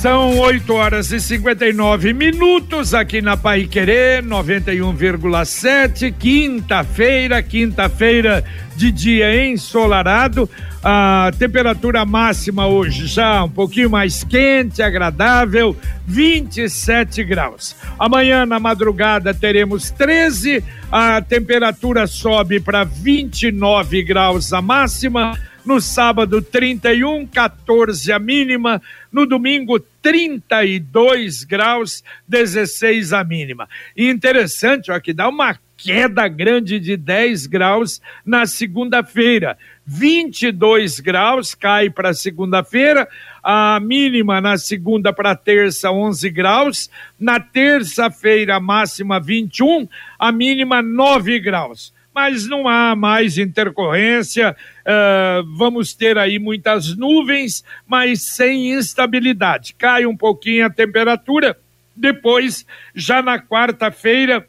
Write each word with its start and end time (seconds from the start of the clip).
São 0.00 0.38
8 0.38 0.72
horas 0.74 1.10
e 1.10 1.20
59 1.20 2.12
minutos 2.12 2.94
aqui 2.94 3.20
na 3.20 3.36
Pai 3.36 3.66
Querer 3.66 4.22
91,7, 4.22 6.14
quinta-feira, 6.16 7.42
quinta-feira 7.42 8.44
de 8.76 8.92
dia 8.92 9.44
ensolarado. 9.44 10.48
A 10.84 11.32
temperatura 11.36 12.04
máxima 12.04 12.68
hoje 12.68 13.08
já 13.08 13.42
um 13.42 13.50
pouquinho 13.50 13.90
mais 13.90 14.22
quente, 14.22 14.80
agradável, 14.80 15.76
27 16.06 17.24
graus. 17.24 17.74
Amanhã 17.98 18.46
na 18.46 18.60
madrugada 18.60 19.34
teremos 19.34 19.90
13, 19.90 20.62
a 20.92 21.20
temperatura 21.20 22.06
sobe 22.06 22.60
para 22.60 22.84
29 22.84 24.04
graus 24.04 24.52
a 24.52 24.62
máxima 24.62 25.36
no 25.68 25.82
sábado, 25.82 26.40
31, 26.40 27.26
14 27.26 28.10
a 28.10 28.18
mínima. 28.18 28.80
No 29.12 29.26
domingo, 29.26 29.78
32 29.78 31.44
graus, 31.44 32.02
16 32.26 33.12
a 33.12 33.22
mínima. 33.22 33.68
E 33.94 34.08
interessante, 34.08 34.90
ó, 34.90 34.98
que 34.98 35.12
dá 35.12 35.28
uma 35.28 35.58
queda 35.76 36.26
grande 36.26 36.80
de 36.80 36.96
10 36.96 37.46
graus 37.46 38.00
na 38.24 38.46
segunda-feira. 38.46 39.58
22 39.84 41.00
graus 41.00 41.54
cai 41.54 41.90
para 41.90 42.14
segunda-feira, 42.14 43.06
a 43.42 43.78
mínima 43.78 44.40
na 44.40 44.56
segunda 44.56 45.12
para 45.12 45.36
terça 45.36 45.90
11 45.90 46.30
graus, 46.30 46.90
na 47.20 47.38
terça-feira 47.38 48.58
máxima 48.58 49.20
21, 49.20 49.86
a 50.18 50.32
mínima 50.32 50.80
9 50.80 51.38
graus 51.40 51.92
mas 52.18 52.48
não 52.48 52.66
há 52.66 52.96
mais 52.96 53.38
intercorrência. 53.38 54.56
Uh, 54.80 55.56
vamos 55.56 55.94
ter 55.94 56.18
aí 56.18 56.36
muitas 56.36 56.96
nuvens, 56.96 57.62
mas 57.86 58.22
sem 58.22 58.72
instabilidade. 58.72 59.72
Cai 59.78 60.04
um 60.04 60.16
pouquinho 60.16 60.66
a 60.66 60.70
temperatura. 60.70 61.56
Depois, 61.94 62.66
já 62.92 63.22
na 63.22 63.38
quarta-feira, 63.38 64.44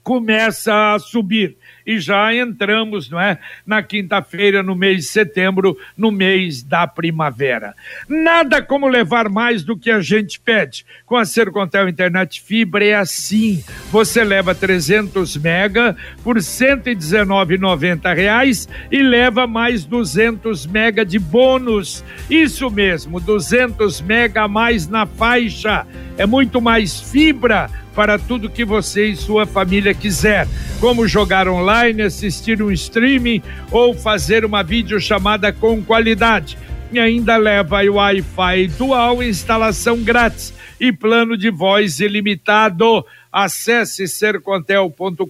começa 0.00 0.94
a 0.94 0.98
subir 1.00 1.56
e 1.86 2.00
já 2.00 2.34
entramos, 2.34 3.08
não 3.08 3.20
é, 3.20 3.38
na 3.64 3.82
quinta-feira, 3.82 4.62
no 4.62 4.74
mês 4.74 4.98
de 4.98 5.02
setembro, 5.04 5.76
no 5.96 6.10
mês 6.10 6.62
da 6.62 6.86
primavera. 6.86 7.74
Nada 8.08 8.60
como 8.60 8.88
levar 8.88 9.28
mais 9.28 9.62
do 9.62 9.76
que 9.76 9.90
a 9.90 10.00
gente 10.00 10.40
pede. 10.40 10.84
Com 11.04 11.16
a 11.16 11.24
Sercontel 11.24 11.88
Internet 11.88 12.40
Fibra 12.40 12.84
é 12.84 12.94
assim. 12.94 13.62
Você 13.90 14.24
leva 14.24 14.54
300 14.54 15.36
mega 15.36 15.96
por 16.24 16.36
119,90 16.36 18.14
reais 18.14 18.68
e 18.90 19.00
leva 19.00 19.46
mais 19.46 19.84
200 19.84 20.66
mega 20.66 21.04
de 21.04 21.18
bônus. 21.18 22.04
Isso 22.28 22.68
mesmo, 22.70 23.20
200 23.20 24.00
mega 24.00 24.42
a 24.42 24.48
mais 24.48 24.88
na 24.88 25.06
faixa. 25.06 25.86
É 26.18 26.26
muito 26.26 26.60
mais 26.60 27.00
fibra 27.00 27.70
para 27.96 28.18
tudo 28.18 28.50
que 28.50 28.62
você 28.62 29.06
e 29.06 29.16
sua 29.16 29.46
família 29.46 29.94
quiser, 29.94 30.46
como 30.78 31.08
jogar 31.08 31.48
online, 31.48 31.75
assistir 32.04 32.62
um 32.62 32.70
streaming 32.70 33.42
ou 33.70 33.94
fazer 33.94 34.44
uma 34.44 34.62
videochamada 34.62 35.50
com 35.52 35.82
qualidade. 35.82 36.58
E 36.92 36.98
ainda 36.98 37.36
leva 37.36 37.82
o 37.82 37.94
Wi-Fi 37.94 38.68
dual, 38.78 39.22
instalação 39.22 40.02
grátis 40.02 40.54
e 40.80 40.92
plano 40.92 41.36
de 41.36 41.50
voz 41.50 42.00
ilimitado. 42.00 43.04
Acesse 43.32 44.08
sercontel.com.br 44.08 45.26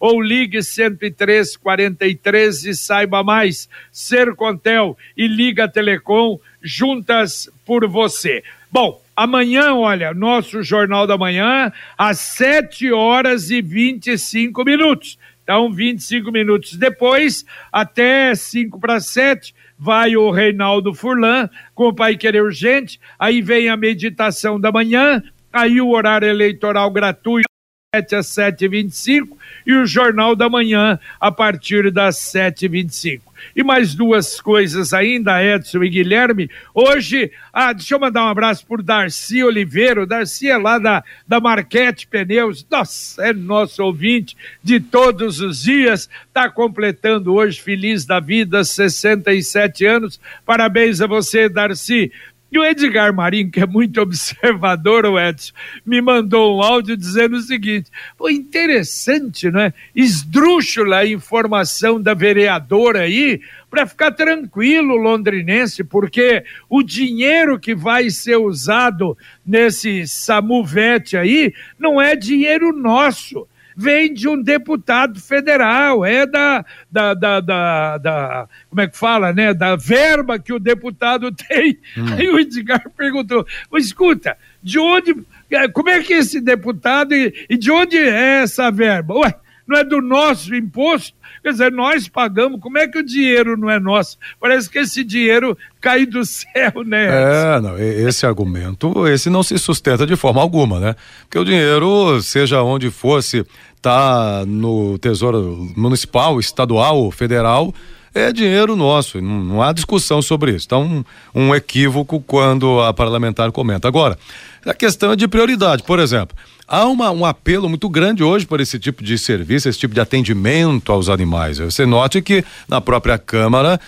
ou 0.00 0.20
ligue 0.20 0.60
10343 0.60 2.64
e 2.64 2.74
saiba 2.74 3.22
mais. 3.22 3.68
Sercontel 3.92 4.98
e 5.16 5.28
Liga 5.28 5.68
Telecom 5.68 6.40
juntas 6.62 7.48
por 7.64 7.86
você. 7.86 8.42
Bom, 8.70 9.00
Amanhã, 9.18 9.74
olha, 9.74 10.14
nosso 10.14 10.62
Jornal 10.62 11.04
da 11.04 11.18
Manhã, 11.18 11.72
às 11.98 12.20
7 12.20 12.92
horas 12.92 13.50
e 13.50 13.60
25 13.60 14.62
minutos. 14.62 15.18
Então, 15.42 15.72
25 15.72 16.30
minutos 16.30 16.76
depois, 16.76 17.44
até 17.72 18.32
5 18.32 18.78
para 18.78 19.00
7, 19.00 19.52
vai 19.76 20.16
o 20.16 20.30
Reinaldo 20.30 20.94
Furlan 20.94 21.50
com 21.74 21.88
o 21.88 21.92
Pai 21.92 22.16
Querer 22.16 22.44
Urgente. 22.44 23.00
Aí 23.18 23.42
vem 23.42 23.68
a 23.68 23.76
meditação 23.76 24.60
da 24.60 24.70
manhã, 24.70 25.20
aí 25.52 25.80
o 25.80 25.88
horário 25.88 26.28
eleitoral 26.28 26.88
gratuito. 26.88 27.48
7 27.94 28.16
às 28.16 28.26
7h25 28.26 29.28
e 29.66 29.72
o 29.72 29.86
Jornal 29.86 30.36
da 30.36 30.46
Manhã 30.46 30.98
a 31.18 31.32
partir 31.32 31.90
das 31.90 32.16
7h25. 32.16 33.22
E 33.56 33.64
mais 33.64 33.94
duas 33.94 34.42
coisas 34.42 34.92
ainda, 34.92 35.42
Edson 35.42 35.82
e 35.82 35.88
Guilherme. 35.88 36.50
Hoje, 36.74 37.32
ah, 37.50 37.72
deixa 37.72 37.94
eu 37.94 37.98
mandar 37.98 38.26
um 38.26 38.28
abraço 38.28 38.66
por 38.66 38.82
Darcy 38.82 39.42
Oliveira. 39.42 40.06
Darcy 40.06 40.50
é 40.50 40.58
lá 40.58 40.78
da, 40.78 41.02
da 41.26 41.40
Marquete 41.40 42.06
Pneus. 42.06 42.66
Nossa, 42.70 43.24
é 43.24 43.32
nosso 43.32 43.82
ouvinte 43.82 44.36
de 44.62 44.80
todos 44.80 45.40
os 45.40 45.62
dias. 45.62 46.10
Está 46.26 46.50
completando 46.50 47.32
hoje, 47.32 47.58
feliz 47.58 48.04
da 48.04 48.20
vida, 48.20 48.64
67 48.64 49.86
anos. 49.86 50.20
Parabéns 50.44 51.00
a 51.00 51.06
você, 51.06 51.48
Darcy. 51.48 52.12
E 52.50 52.58
o 52.58 52.64
Edgar 52.64 53.12
Marinho, 53.12 53.50
que 53.50 53.60
é 53.60 53.66
muito 53.66 54.00
observador, 54.02 55.04
o 55.04 55.18
Edson, 55.18 55.52
me 55.84 56.00
mandou 56.00 56.56
um 56.56 56.62
áudio 56.62 56.96
dizendo 56.96 57.36
o 57.36 57.42
seguinte: 57.42 57.90
pô, 58.16 58.28
interessante, 58.28 59.50
não 59.50 59.60
é? 59.60 59.74
Esdrúxula 59.94 60.98
a 60.98 61.06
informação 61.06 62.00
da 62.00 62.14
vereadora 62.14 63.00
aí, 63.00 63.40
para 63.70 63.86
ficar 63.86 64.12
tranquilo, 64.12 64.96
londrinense, 64.96 65.84
porque 65.84 66.42
o 66.70 66.82
dinheiro 66.82 67.58
que 67.58 67.74
vai 67.74 68.08
ser 68.08 68.36
usado 68.36 69.16
nesse 69.44 70.06
Samuvete 70.06 71.16
aí 71.16 71.52
não 71.78 72.00
é 72.00 72.16
dinheiro 72.16 72.72
nosso 72.72 73.46
vem 73.80 74.12
de 74.12 74.28
um 74.28 74.42
deputado 74.42 75.20
federal, 75.20 76.04
é 76.04 76.26
da, 76.26 76.64
da, 76.90 77.14
da, 77.14 77.40
da, 77.40 77.98
da 77.98 78.48
como 78.68 78.80
é 78.80 78.88
que 78.88 78.98
fala, 78.98 79.32
né? 79.32 79.54
Da 79.54 79.76
verba 79.76 80.36
que 80.36 80.52
o 80.52 80.58
deputado 80.58 81.30
tem. 81.48 81.78
Hum. 81.96 82.14
Aí 82.18 82.28
o 82.28 82.40
Edgar 82.40 82.90
perguntou: 82.96 83.46
escuta, 83.74 84.36
de 84.60 84.80
onde, 84.80 85.14
é, 85.48 85.68
como 85.68 85.90
é 85.90 86.02
que 86.02 86.12
esse 86.12 86.40
deputado 86.40 87.14
e, 87.14 87.46
e 87.48 87.56
de 87.56 87.70
onde 87.70 87.96
é 87.96 88.42
essa 88.42 88.68
verba? 88.68 89.14
Ué, 89.14 89.32
não 89.64 89.78
é 89.78 89.84
do 89.84 90.02
nosso 90.02 90.52
imposto? 90.56 91.16
Quer 91.40 91.52
dizer, 91.52 91.70
nós 91.70 92.08
pagamos, 92.08 92.60
como 92.60 92.78
é 92.78 92.88
que 92.88 92.98
o 92.98 93.02
dinheiro 93.02 93.56
não 93.56 93.70
é 93.70 93.78
nosso? 93.78 94.18
Parece 94.40 94.68
que 94.68 94.80
esse 94.80 95.04
dinheiro 95.04 95.56
cai 95.80 96.06
do 96.06 96.24
céu, 96.24 96.82
né? 96.84 97.06
É, 97.06 97.60
não, 97.60 97.78
esse 97.78 98.26
argumento, 98.26 99.06
esse 99.08 99.30
não 99.30 99.42
se 99.42 99.58
sustenta 99.58 100.06
de 100.06 100.16
forma 100.16 100.40
alguma, 100.40 100.80
né? 100.80 100.96
Porque 101.22 101.38
o 101.38 101.44
dinheiro, 101.44 102.20
seja 102.22 102.62
onde 102.62 102.90
fosse, 102.90 103.44
tá 103.80 104.44
no 104.46 104.98
Tesouro 104.98 105.72
Municipal, 105.76 106.40
Estadual, 106.40 107.10
Federal, 107.10 107.72
é 108.14 108.32
dinheiro 108.32 108.74
nosso, 108.74 109.20
não, 109.20 109.44
não 109.44 109.62
há 109.62 109.72
discussão 109.72 110.20
sobre 110.20 110.52
isso. 110.52 110.66
Então, 110.66 110.82
um, 110.82 111.04
um 111.34 111.54
equívoco 111.54 112.20
quando 112.20 112.80
a 112.80 112.92
parlamentar 112.92 113.50
comenta. 113.52 113.86
Agora, 113.86 114.18
a 114.66 114.74
questão 114.74 115.12
é 115.12 115.16
de 115.16 115.28
prioridade, 115.28 115.82
por 115.82 115.98
exemplo. 115.98 116.36
Há 116.68 116.84
uma, 116.84 117.10
um 117.10 117.24
apelo 117.24 117.66
muito 117.66 117.88
grande 117.88 118.22
hoje 118.22 118.46
por 118.46 118.60
esse 118.60 118.78
tipo 118.78 119.02
de 119.02 119.16
serviço, 119.16 119.70
esse 119.70 119.78
tipo 119.78 119.94
de 119.94 120.00
atendimento 120.00 120.92
aos 120.92 121.08
animais. 121.08 121.56
Você 121.56 121.86
note 121.86 122.20
que 122.20 122.44
na 122.68 122.78
própria 122.78 123.16
Câmara 123.16 123.80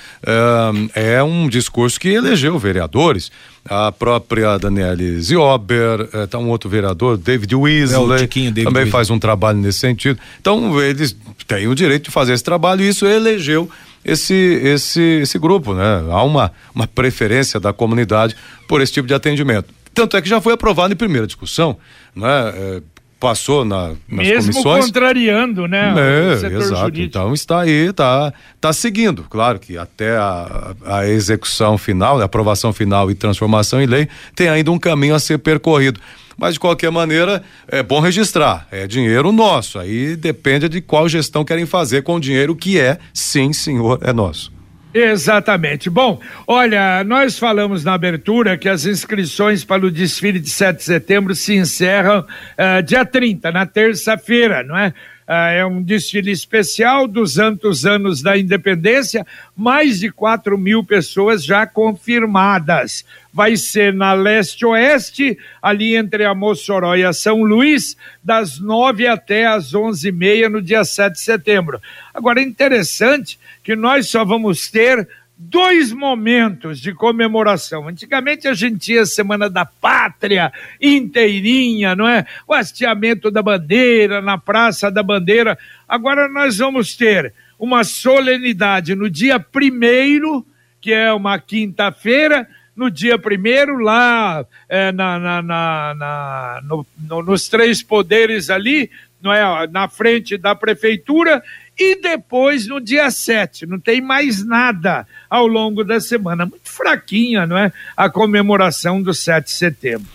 é, 0.94 1.16
é 1.16 1.22
um 1.22 1.46
discurso 1.46 2.00
que 2.00 2.08
elegeu 2.08 2.58
vereadores. 2.58 3.30
A 3.68 3.92
própria 3.92 4.56
Daniele 4.56 5.20
Ziober, 5.20 6.08
é, 6.10 6.26
tá 6.26 6.38
um 6.38 6.48
outro 6.48 6.70
vereador, 6.70 7.18
David 7.18 7.54
Weasley, 7.54 8.22
é, 8.22 8.26
David 8.26 8.64
também 8.64 8.84
Weasley. 8.84 8.90
faz 8.90 9.10
um 9.10 9.18
trabalho 9.18 9.58
nesse 9.58 9.80
sentido. 9.80 10.18
Então, 10.40 10.80
eles 10.80 11.14
têm 11.46 11.68
o 11.68 11.74
direito 11.74 12.04
de 12.04 12.10
fazer 12.10 12.32
esse 12.32 12.42
trabalho 12.42 12.80
e 12.80 12.88
isso 12.88 13.04
elegeu 13.04 13.68
esse, 14.02 14.34
esse, 14.34 15.02
esse 15.22 15.38
grupo, 15.38 15.74
né? 15.74 16.02
Há 16.10 16.22
uma, 16.22 16.50
uma 16.74 16.86
preferência 16.86 17.60
da 17.60 17.74
comunidade 17.74 18.34
por 18.66 18.80
esse 18.80 18.94
tipo 18.94 19.06
de 19.06 19.12
atendimento. 19.12 19.79
Tanto 19.94 20.16
é 20.16 20.22
que 20.22 20.28
já 20.28 20.40
foi 20.40 20.52
aprovado 20.54 20.92
em 20.92 20.96
primeira 20.96 21.26
discussão, 21.26 21.76
né? 22.14 22.52
É, 22.54 22.82
passou 23.20 23.66
na, 23.66 23.88
nas 24.08 24.26
Mesmo 24.26 24.52
comissões. 24.52 24.86
contrariando, 24.86 25.68
né? 25.68 25.94
É, 25.96 26.32
exato. 26.46 26.80
Jurídico. 26.80 27.06
Então 27.06 27.34
está 27.34 27.60
aí, 27.60 27.90
está 27.90 28.32
tá 28.58 28.72
seguindo. 28.72 29.26
Claro 29.28 29.58
que 29.58 29.76
até 29.76 30.16
a, 30.16 30.74
a 30.86 31.06
execução 31.06 31.76
final, 31.76 32.18
a 32.18 32.24
aprovação 32.24 32.72
final 32.72 33.10
e 33.10 33.14
transformação 33.14 33.80
em 33.80 33.86
lei, 33.86 34.08
tem 34.34 34.48
ainda 34.48 34.72
um 34.72 34.78
caminho 34.78 35.14
a 35.14 35.18
ser 35.18 35.38
percorrido. 35.38 36.00
Mas 36.38 36.54
de 36.54 36.60
qualquer 36.60 36.90
maneira, 36.90 37.42
é 37.68 37.82
bom 37.82 38.00
registrar. 38.00 38.66
É 38.70 38.86
dinheiro 38.86 39.30
nosso. 39.30 39.78
Aí 39.78 40.16
depende 40.16 40.70
de 40.70 40.80
qual 40.80 41.06
gestão 41.06 41.44
querem 41.44 41.66
fazer 41.66 42.02
com 42.02 42.14
o 42.14 42.20
dinheiro 42.20 42.56
que 42.56 42.80
é, 42.80 42.98
sim, 43.12 43.52
senhor, 43.52 43.98
é 44.02 44.10
nosso. 44.10 44.50
Exatamente. 44.92 45.88
Bom, 45.88 46.20
olha, 46.46 47.04
nós 47.04 47.38
falamos 47.38 47.84
na 47.84 47.94
abertura 47.94 48.58
que 48.58 48.68
as 48.68 48.86
inscrições 48.86 49.64
para 49.64 49.86
o 49.86 49.90
desfile 49.90 50.40
de 50.40 50.50
7 50.50 50.78
de 50.78 50.82
setembro 50.82 51.34
se 51.34 51.54
encerram 51.54 52.20
uh, 52.20 52.82
dia 52.82 53.04
30, 53.04 53.52
na 53.52 53.66
terça-feira, 53.66 54.64
não 54.64 54.76
é? 54.76 54.88
Uh, 55.28 55.32
é 55.32 55.64
um 55.64 55.80
desfile 55.80 56.32
especial 56.32 57.06
dos 57.06 57.34
santos 57.34 57.86
anos 57.86 58.20
da 58.20 58.36
independência, 58.36 59.24
mais 59.56 60.00
de 60.00 60.10
4 60.10 60.58
mil 60.58 60.82
pessoas 60.82 61.44
já 61.44 61.64
confirmadas. 61.66 63.04
Vai 63.32 63.56
ser 63.56 63.94
na 63.94 64.12
leste-oeste, 64.12 65.38
ali 65.62 65.96
entre 65.96 66.24
a 66.24 66.34
Mossoró 66.34 66.96
e 66.96 67.04
a 67.04 67.12
São 67.12 67.42
Luís, 67.42 67.96
das 68.22 68.58
9 68.58 69.06
até 69.06 69.46
as 69.46 69.74
11 69.74 70.08
e 70.08 70.12
meia 70.12 70.48
no 70.48 70.60
dia 70.60 70.84
7 70.84 71.14
de 71.14 71.20
setembro. 71.20 71.80
Agora, 72.12 72.40
é 72.40 72.42
interessante 72.42 73.38
que 73.62 73.76
nós 73.76 74.08
só 74.08 74.24
vamos 74.24 74.68
ter 74.70 75.08
dois 75.42 75.90
momentos 75.90 76.78
de 76.78 76.92
comemoração. 76.92 77.88
Antigamente 77.88 78.46
a 78.46 78.52
gente 78.52 78.78
tinha 78.78 79.06
Semana 79.06 79.48
da 79.48 79.64
Pátria 79.64 80.52
inteirinha, 80.78 81.96
não 81.96 82.06
é? 82.06 82.26
O 82.46 82.52
hasteamento 82.52 83.30
da 83.30 83.42
bandeira 83.42 84.20
na 84.20 84.36
Praça 84.36 84.90
da 84.90 85.02
Bandeira. 85.02 85.58
Agora 85.88 86.28
nós 86.28 86.58
vamos 86.58 86.94
ter 86.94 87.32
uma 87.58 87.84
solenidade 87.84 88.94
no 88.94 89.08
dia 89.08 89.40
primeiro, 89.40 90.44
que 90.78 90.92
é 90.92 91.10
uma 91.10 91.38
quinta-feira, 91.38 92.46
no 92.74 92.90
dia 92.90 93.18
primeiro, 93.18 93.78
lá 93.78 94.44
é, 94.68 94.92
na, 94.92 95.18
na, 95.18 95.42
na, 95.42 95.94
na 95.94 96.60
no, 96.64 96.86
no, 96.98 97.22
nos 97.22 97.48
três 97.48 97.82
poderes 97.82 98.50
ali, 98.50 98.90
não 99.22 99.32
é? 99.32 99.66
na 99.66 99.88
frente 99.88 100.36
da 100.36 100.54
prefeitura, 100.54 101.42
e 101.78 102.00
depois 102.00 102.66
no 102.66 102.80
dia 102.80 103.10
7. 103.10 103.66
Não 103.66 103.78
tem 103.78 104.00
mais 104.00 104.44
nada 104.44 105.06
ao 105.28 105.46
longo 105.46 105.82
da 105.82 106.00
semana. 106.00 106.46
Muito 106.46 106.68
fraquinha, 106.70 107.46
não 107.46 107.56
é? 107.56 107.72
A 107.96 108.08
comemoração 108.10 109.02
do 109.02 109.14
7 109.14 109.46
de 109.46 109.52
setembro. 109.52 110.06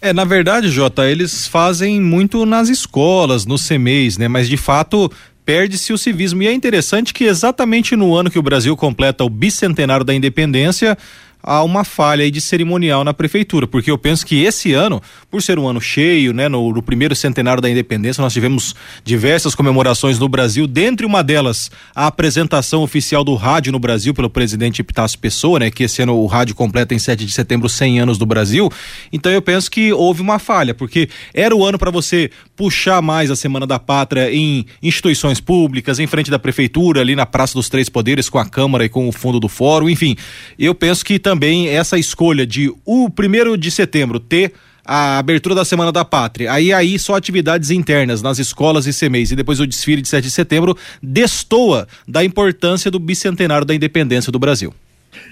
É, 0.00 0.12
na 0.12 0.24
verdade, 0.24 0.68
Jota, 0.68 1.08
eles 1.08 1.46
fazem 1.46 2.00
muito 2.00 2.44
nas 2.44 2.68
escolas, 2.68 3.46
nos 3.46 3.66
CMEs, 3.66 4.18
né? 4.18 4.28
Mas 4.28 4.48
de 4.48 4.56
fato 4.56 5.10
perde-se 5.44 5.92
o 5.92 5.98
civismo. 5.98 6.42
E 6.42 6.46
é 6.46 6.52
interessante 6.52 7.14
que 7.14 7.24
exatamente 7.24 7.94
no 7.96 8.14
ano 8.14 8.30
que 8.30 8.38
o 8.38 8.42
Brasil 8.42 8.76
completa 8.76 9.24
o 9.24 9.30
bicentenário 9.30 10.04
da 10.04 10.14
independência, 10.14 10.98
há 11.44 11.62
uma 11.62 11.84
falha 11.84 12.28
de 12.30 12.40
cerimonial 12.40 13.04
na 13.04 13.12
prefeitura, 13.12 13.66
porque 13.66 13.90
eu 13.90 13.98
penso 13.98 14.24
que 14.24 14.42
esse 14.42 14.72
ano, 14.72 15.00
por 15.30 15.42
ser 15.42 15.58
um 15.58 15.68
ano 15.68 15.80
cheio, 15.80 16.32
né, 16.32 16.48
no, 16.48 16.72
no, 16.72 16.82
primeiro 16.82 17.14
centenário 17.14 17.60
da 17.60 17.68
independência, 17.68 18.22
nós 18.22 18.32
tivemos 18.32 18.74
diversas 19.04 19.54
comemorações 19.54 20.18
no 20.18 20.26
Brasil, 20.26 20.66
dentre 20.66 21.04
uma 21.04 21.22
delas 21.22 21.70
a 21.94 22.06
apresentação 22.06 22.82
oficial 22.82 23.22
do 23.22 23.34
rádio 23.34 23.70
no 23.70 23.78
Brasil 23.78 24.14
pelo 24.14 24.30
presidente 24.30 24.80
Epitácio 24.80 25.18
Pessoa, 25.18 25.58
né, 25.58 25.70
que 25.70 25.84
esse 25.84 26.00
ano 26.00 26.16
o 26.16 26.26
rádio 26.26 26.54
completa 26.54 26.94
em 26.94 26.98
7 26.98 27.26
de 27.26 27.32
setembro 27.32 27.68
100 27.68 28.00
anos 28.00 28.18
do 28.18 28.24
Brasil. 28.24 28.70
Então 29.12 29.30
eu 29.30 29.42
penso 29.42 29.70
que 29.70 29.92
houve 29.92 30.22
uma 30.22 30.38
falha, 30.38 30.72
porque 30.72 31.10
era 31.34 31.54
o 31.54 31.64
ano 31.64 31.78
para 31.78 31.90
você 31.90 32.30
puxar 32.56 33.02
mais 33.02 33.30
a 33.30 33.36
Semana 33.36 33.66
da 33.66 33.78
Pátria 33.78 34.32
em 34.32 34.64
instituições 34.82 35.40
públicas, 35.40 35.98
em 35.98 36.06
frente 36.06 36.30
da 36.30 36.38
prefeitura, 36.38 37.02
ali 37.02 37.14
na 37.14 37.26
Praça 37.26 37.54
dos 37.54 37.68
Três 37.68 37.90
Poderes 37.90 38.30
com 38.30 38.38
a 38.38 38.46
Câmara 38.46 38.84
e 38.84 38.88
com 38.88 39.06
o 39.06 39.12
fundo 39.12 39.38
do 39.38 39.48
fórum, 39.48 39.90
enfim. 39.90 40.16
Eu 40.58 40.74
penso 40.74 41.04
que 41.04 41.18
também 41.18 41.33
também 41.34 41.68
essa 41.68 41.98
escolha 41.98 42.46
de 42.46 42.72
o 42.84 43.10
primeiro 43.10 43.58
de 43.58 43.68
setembro 43.68 44.20
ter 44.20 44.52
a 44.84 45.18
abertura 45.18 45.52
da 45.52 45.64
Semana 45.64 45.90
da 45.90 46.04
Pátria. 46.04 46.52
Aí 46.52 46.72
aí 46.72 46.96
só 46.96 47.16
atividades 47.16 47.70
internas 47.70 48.22
nas 48.22 48.38
escolas 48.38 48.86
e 48.86 48.92
CMEs 48.92 49.32
e 49.32 49.36
depois 49.36 49.58
o 49.58 49.66
desfile 49.66 50.00
de 50.00 50.08
7 50.08 50.24
de 50.24 50.30
setembro 50.30 50.76
destoa 51.02 51.88
da 52.06 52.24
importância 52.24 52.88
do 52.88 53.00
bicentenário 53.00 53.66
da 53.66 53.74
independência 53.74 54.30
do 54.30 54.38
Brasil. 54.38 54.72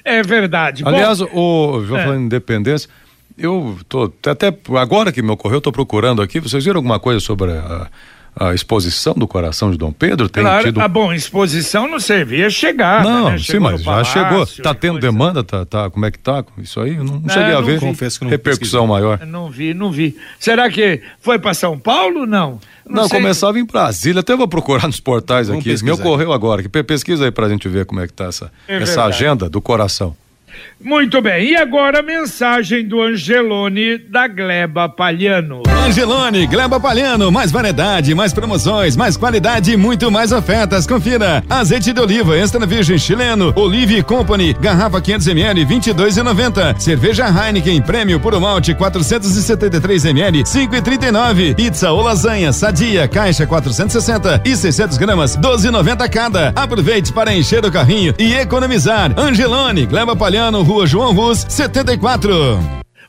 É 0.04 0.22
verdade. 0.25 0.82
Aliás, 0.84 1.20
Bom, 1.20 1.28
o 1.78 1.87
já 1.87 2.00
é. 2.00 2.04
falando 2.04 2.22
em 2.22 2.26
independência, 2.26 2.90
eu 3.38 3.78
tô 3.88 4.12
até 4.26 4.52
agora 4.81 5.12
que 5.12 5.22
me 5.22 5.31
ocorreu, 5.31 5.58
estou 5.58 5.72
procurando 5.72 6.20
aqui, 6.20 6.40
vocês 6.40 6.64
viram 6.64 6.78
alguma 6.78 6.99
coisa 6.99 7.20
sobre 7.20 7.52
a 7.52 7.88
a 8.34 8.55
exposição 8.55 9.12
do 9.14 9.29
coração 9.29 9.70
de 9.70 9.76
Dom 9.76 9.93
Pedro 9.93 10.29
tem 10.29 10.43
claro, 10.43 10.64
tido. 10.64 10.81
Ah, 10.81 10.88
bom, 10.88 11.12
exposição 11.12 11.87
não 11.87 12.00
servia 12.00 12.49
chegar. 12.49 13.05
Não, 13.05 13.31
né? 13.31 13.38
sim, 13.38 13.58
mas 13.58 13.82
já 13.82 14.05
chegou. 14.05 14.46
Tá 14.62 14.75
tendo 14.75 14.99
demanda, 14.99 15.44
tá, 15.44 15.67
tá, 15.67 15.90
como 15.90 16.06
é 16.06 16.11
que 16.11 16.19
tá? 16.19 16.43
Isso 16.58 16.81
aí, 16.81 16.96
não, 16.96 17.20
não 17.20 17.29
cheguei 17.29 17.55
a 17.55 17.61
ver. 17.61 17.79
Confesso 17.79 18.19
que 18.19 18.25
não 18.25 18.31
Repercussão 18.31 18.87
maior. 18.87 19.20
Não 19.26 19.50
vi, 19.50 19.75
não 19.75 19.93
vi. 19.93 20.17
Será 20.38 20.70
que 20.70 21.02
foi 21.20 21.38
para 21.38 21.52
São 21.52 21.79
Paulo? 21.79 22.25
Não. 22.25 22.58
Não, 22.88 23.02
não 23.02 23.08
começava 23.08 23.58
em 23.58 23.64
Brasília. 23.64 24.20
Até 24.20 24.35
vou 24.35 24.49
procurar 24.49 24.87
nos 24.87 24.99
portais 24.99 25.49
Vamos 25.49 25.61
aqui. 25.61 25.70
Pesquisar. 25.70 25.94
Me 25.94 26.00
ocorreu 26.00 26.32
agora. 26.32 26.62
Pesquisa 26.69 27.25
aí 27.25 27.31
pra 27.31 27.49
gente 27.49 27.69
ver 27.69 27.85
como 27.85 28.00
é 28.00 28.06
que 28.06 28.12
tá 28.12 28.25
essa, 28.25 28.50
é 28.67 28.82
essa 28.82 29.05
agenda 29.05 29.49
do 29.49 29.61
coração. 29.61 30.17
Muito 30.85 31.23
bem, 31.23 31.50
e 31.50 31.56
agora 31.56 32.00
a 32.00 32.03
mensagem 32.03 32.85
do 32.85 33.00
Angelone 33.00 33.99
da 33.99 34.26
Gleba 34.26 34.88
Palhano. 34.88 35.62
Angelone, 35.87 36.47
Gleba 36.47 36.81
Palhano, 36.81 37.31
mais 37.31 37.53
variedade, 37.53 38.14
mais 38.14 38.32
promoções, 38.32 38.97
mais 38.97 39.17
qualidade 39.17 39.73
e 39.73 39.76
muito 39.76 40.11
mais 40.11 40.32
ofertas. 40.32 40.87
Confira: 40.87 41.43
azeite 41.49 41.93
de 41.93 42.00
oliva 42.00 42.37
extra 42.37 42.67
virgem 42.67 42.99
chileno, 42.99 43.53
Olive 43.55 44.03
Company, 44.03 44.55
garrafa 44.55 45.00
500 45.00 45.26
ml, 45.29 45.64
22,90. 45.67 46.79
Cerveja 46.81 47.26
Heineken 47.29 47.81
Prêmio 47.81 48.19
por 48.19 48.38
malte 48.41 48.75
473 48.75 50.05
ml, 50.06 50.43
5,39. 50.43 51.55
Pizza 51.55 51.93
ou 51.93 52.03
lasanha 52.03 52.53
sadia, 52.53 53.06
caixa 53.06 53.47
460 53.47 54.43
e 54.44 54.56
600 54.56 54.99
gramas, 54.99 55.37
12,90 55.37 56.09
cada. 56.11 56.53
Aproveite 56.56 57.12
para 57.12 57.32
encher 57.32 57.64
o 57.64 57.70
carrinho 57.70 58.14
e 58.19 58.35
economizar. 58.35 59.12
Angelone, 59.17 59.87
Gleba 59.87 60.17
Palhano 60.17 60.51
Rua 60.60 60.87
João 60.87 61.14
Rus, 61.14 61.46
74. 61.49 62.58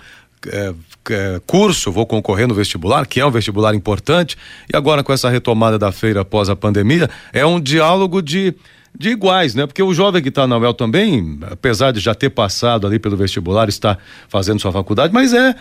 é, 0.49 0.75
é, 1.11 1.41
curso 1.47 1.93
vou 1.93 2.07
concorrer 2.07 2.49
no 2.49 2.55
vestibular, 2.55 3.07
que 3.07 3.21
é 3.21 3.27
um 3.27 3.31
vestibular 3.31 3.75
importante, 3.75 4.37
e 4.73 4.77
agora 4.77 5.05
com 5.05 5.13
essa 5.13 5.29
retomada 5.29 5.79
da 5.79 5.93
feira 5.93 6.23
após 6.23 6.49
a 6.49 6.57
pandemia, 6.57 7.09
é 7.33 7.45
um 7.47 7.61
diálogo 7.61 8.21
de 8.21 8.55
de 8.97 9.11
iguais, 9.11 9.55
né? 9.55 9.67
Porque 9.67 9.83
o 9.83 9.93
jovem 9.93 10.23
que 10.23 10.29
está 10.29 10.47
na 10.47 10.57
UEL 10.57 10.73
também, 10.73 11.39
apesar 11.51 11.91
de 11.91 11.99
já 11.99 12.15
ter 12.15 12.31
passado 12.31 12.87
ali 12.87 12.99
pelo 12.99 13.17
vestibular, 13.17 13.69
está 13.69 13.99
fazendo 14.29 14.61
sua 14.61 14.71
faculdade, 14.71 15.13
mas 15.13 15.33
é 15.33 15.55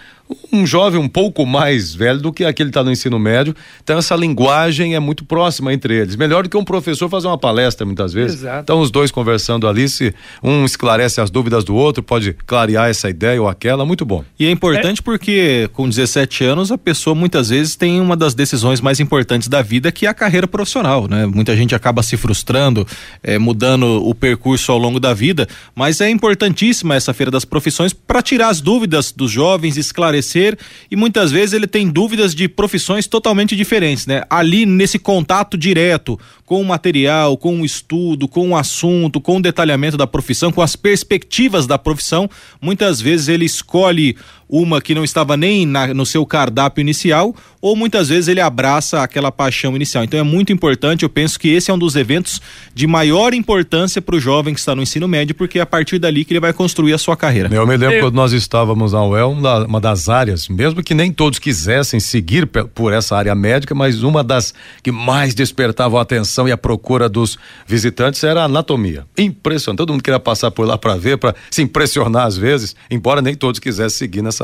um 0.51 0.65
jovem 0.65 0.99
um 0.99 1.07
pouco 1.07 1.45
mais 1.45 1.93
velho 1.93 2.19
do 2.19 2.31
que 2.31 2.45
aquele 2.45 2.69
que 2.69 2.71
está 2.71 2.83
no 2.83 2.91
ensino 2.91 3.17
médio. 3.17 3.55
Então 3.83 3.97
essa 3.97 4.15
linguagem 4.15 4.95
é 4.95 4.99
muito 4.99 5.25
próxima 5.25 5.73
entre 5.73 5.95
eles. 5.95 6.15
Melhor 6.15 6.43
do 6.43 6.49
que 6.49 6.55
um 6.55 6.63
professor 6.63 7.09
fazer 7.09 7.27
uma 7.27 7.37
palestra 7.37 7.85
muitas 7.85 8.13
vezes. 8.13 8.41
Exato. 8.41 8.61
Então 8.61 8.79
os 8.79 8.91
dois 8.91 9.11
conversando 9.11 9.67
ali, 9.67 9.89
se 9.89 10.13
um 10.41 10.63
esclarece 10.63 11.19
as 11.19 11.29
dúvidas 11.29 11.63
do 11.63 11.75
outro, 11.75 12.03
pode 12.03 12.33
clarear 12.45 12.89
essa 12.89 13.09
ideia 13.09 13.41
ou 13.41 13.47
aquela, 13.47 13.85
muito 13.85 14.05
bom. 14.05 14.23
E 14.39 14.45
é 14.45 14.51
importante 14.51 14.99
é. 14.99 15.03
porque 15.03 15.69
com 15.73 15.89
17 15.89 16.43
anos 16.43 16.71
a 16.71 16.77
pessoa 16.77 17.15
muitas 17.15 17.49
vezes 17.49 17.75
tem 17.75 17.99
uma 17.99 18.15
das 18.15 18.33
decisões 18.33 18.79
mais 18.79 18.99
importantes 18.99 19.47
da 19.47 19.61
vida 19.61 19.91
que 19.91 20.05
é 20.05 20.09
a 20.09 20.13
carreira 20.13 20.47
profissional, 20.47 21.07
né? 21.07 21.25
Muita 21.25 21.55
gente 21.55 21.73
acaba 21.73 22.03
se 22.03 22.15
frustrando 22.15 22.85
é, 23.23 23.39
mudando 23.39 24.05
o 24.05 24.13
percurso 24.13 24.71
ao 24.71 24.77
longo 24.77 24.99
da 24.99 25.13
vida, 25.13 25.47
mas 25.73 26.01
é 26.01 26.09
importantíssima 26.09 26.95
essa 26.95 27.13
feira 27.13 27.31
das 27.31 27.45
profissões 27.45 27.93
para 27.93 28.21
tirar 28.21 28.49
as 28.49 28.59
dúvidas 28.59 29.11
dos 29.11 29.31
jovens, 29.31 29.77
esclarecer 29.77 30.57
e 30.91 30.95
muitas 30.95 31.31
vezes 31.31 31.53
ele 31.53 31.67
tem 31.67 31.89
dúvidas 31.89 32.35
de 32.35 32.47
profissões 32.47 33.07
totalmente 33.07 33.55
diferentes, 33.55 34.05
né? 34.05 34.23
Ali 34.29 34.65
nesse 34.65 34.99
contato 34.99 35.57
direto 35.57 36.19
com 36.45 36.61
o 36.61 36.65
material, 36.65 37.37
com 37.37 37.61
o 37.61 37.65
estudo, 37.65 38.27
com 38.27 38.49
o 38.49 38.57
assunto, 38.57 39.21
com 39.21 39.37
o 39.37 39.41
detalhamento 39.41 39.97
da 39.97 40.05
profissão, 40.05 40.51
com 40.51 40.61
as 40.61 40.75
perspectivas 40.75 41.65
da 41.65 41.77
profissão, 41.77 42.29
muitas 42.61 42.99
vezes 42.99 43.27
ele 43.27 43.45
escolhe 43.45 44.17
uma 44.55 44.79
que 44.79 44.93
não 44.93 45.03
estava 45.03 45.35
nem 45.35 45.65
na, 45.65 45.95
no 45.95 46.05
seu 46.05 46.23
cardápio 46.27 46.79
inicial, 46.79 47.35
ou 47.59 47.75
muitas 47.75 48.09
vezes 48.09 48.27
ele 48.27 48.39
abraça 48.39 49.01
aquela 49.01 49.31
paixão 49.31 49.75
inicial. 49.75 50.03
Então 50.03 50.19
é 50.19 50.21
muito 50.21 50.53
importante, 50.53 51.01
eu 51.01 51.09
penso 51.09 51.39
que 51.39 51.47
esse 51.47 51.71
é 51.71 51.73
um 51.73 51.77
dos 51.77 51.95
eventos 51.95 52.39
de 52.71 52.85
maior 52.85 53.33
importância 53.33 53.99
para 53.99 54.15
o 54.15 54.19
jovem 54.19 54.53
que 54.53 54.59
está 54.59 54.75
no 54.75 54.83
ensino 54.83 55.07
médio, 55.07 55.33
porque 55.33 55.57
é 55.57 55.63
a 55.63 55.65
partir 55.65 55.97
dali 55.97 56.23
que 56.23 56.33
ele 56.33 56.39
vai 56.39 56.53
construir 56.53 56.93
a 56.93 56.99
sua 56.99 57.17
carreira. 57.17 57.49
Eu 57.51 57.65
me 57.65 57.75
lembro 57.75 57.95
eu... 57.95 58.01
quando 58.01 58.13
nós 58.13 58.31
estávamos 58.31 58.93
na 58.93 59.03
UEL, 59.03 59.31
uma, 59.31 59.81
das 59.81 60.07
áreas, 60.07 60.47
mesmo 60.47 60.83
que 60.83 60.93
nem 60.93 61.11
todos 61.11 61.39
quisessem 61.39 61.99
seguir 61.99 62.45
por 62.45 62.93
essa 62.93 63.17
área 63.17 63.33
médica, 63.33 63.73
mas 63.73 64.03
uma 64.03 64.23
das 64.23 64.53
que 64.83 64.91
mais 64.91 65.33
despertava 65.33 65.97
a 65.97 66.03
atenção 66.03 66.47
e 66.47 66.51
a 66.51 66.57
procura 66.57 67.09
dos 67.09 67.39
visitantes 67.65 68.23
era 68.23 68.41
a 68.41 68.45
anatomia. 68.45 69.07
Impressionante, 69.17 69.77
todo 69.77 69.93
mundo 69.93 70.03
queria 70.03 70.19
passar 70.19 70.51
por 70.51 70.67
lá 70.67 70.77
para 70.77 70.95
ver, 70.95 71.17
para 71.17 71.33
se 71.49 71.63
impressionar 71.63 72.27
às 72.27 72.37
vezes, 72.37 72.75
embora 72.91 73.19
nem 73.19 73.33
todos 73.33 73.59
quisessem 73.59 73.97
seguir 73.97 74.21
nessa 74.21 74.42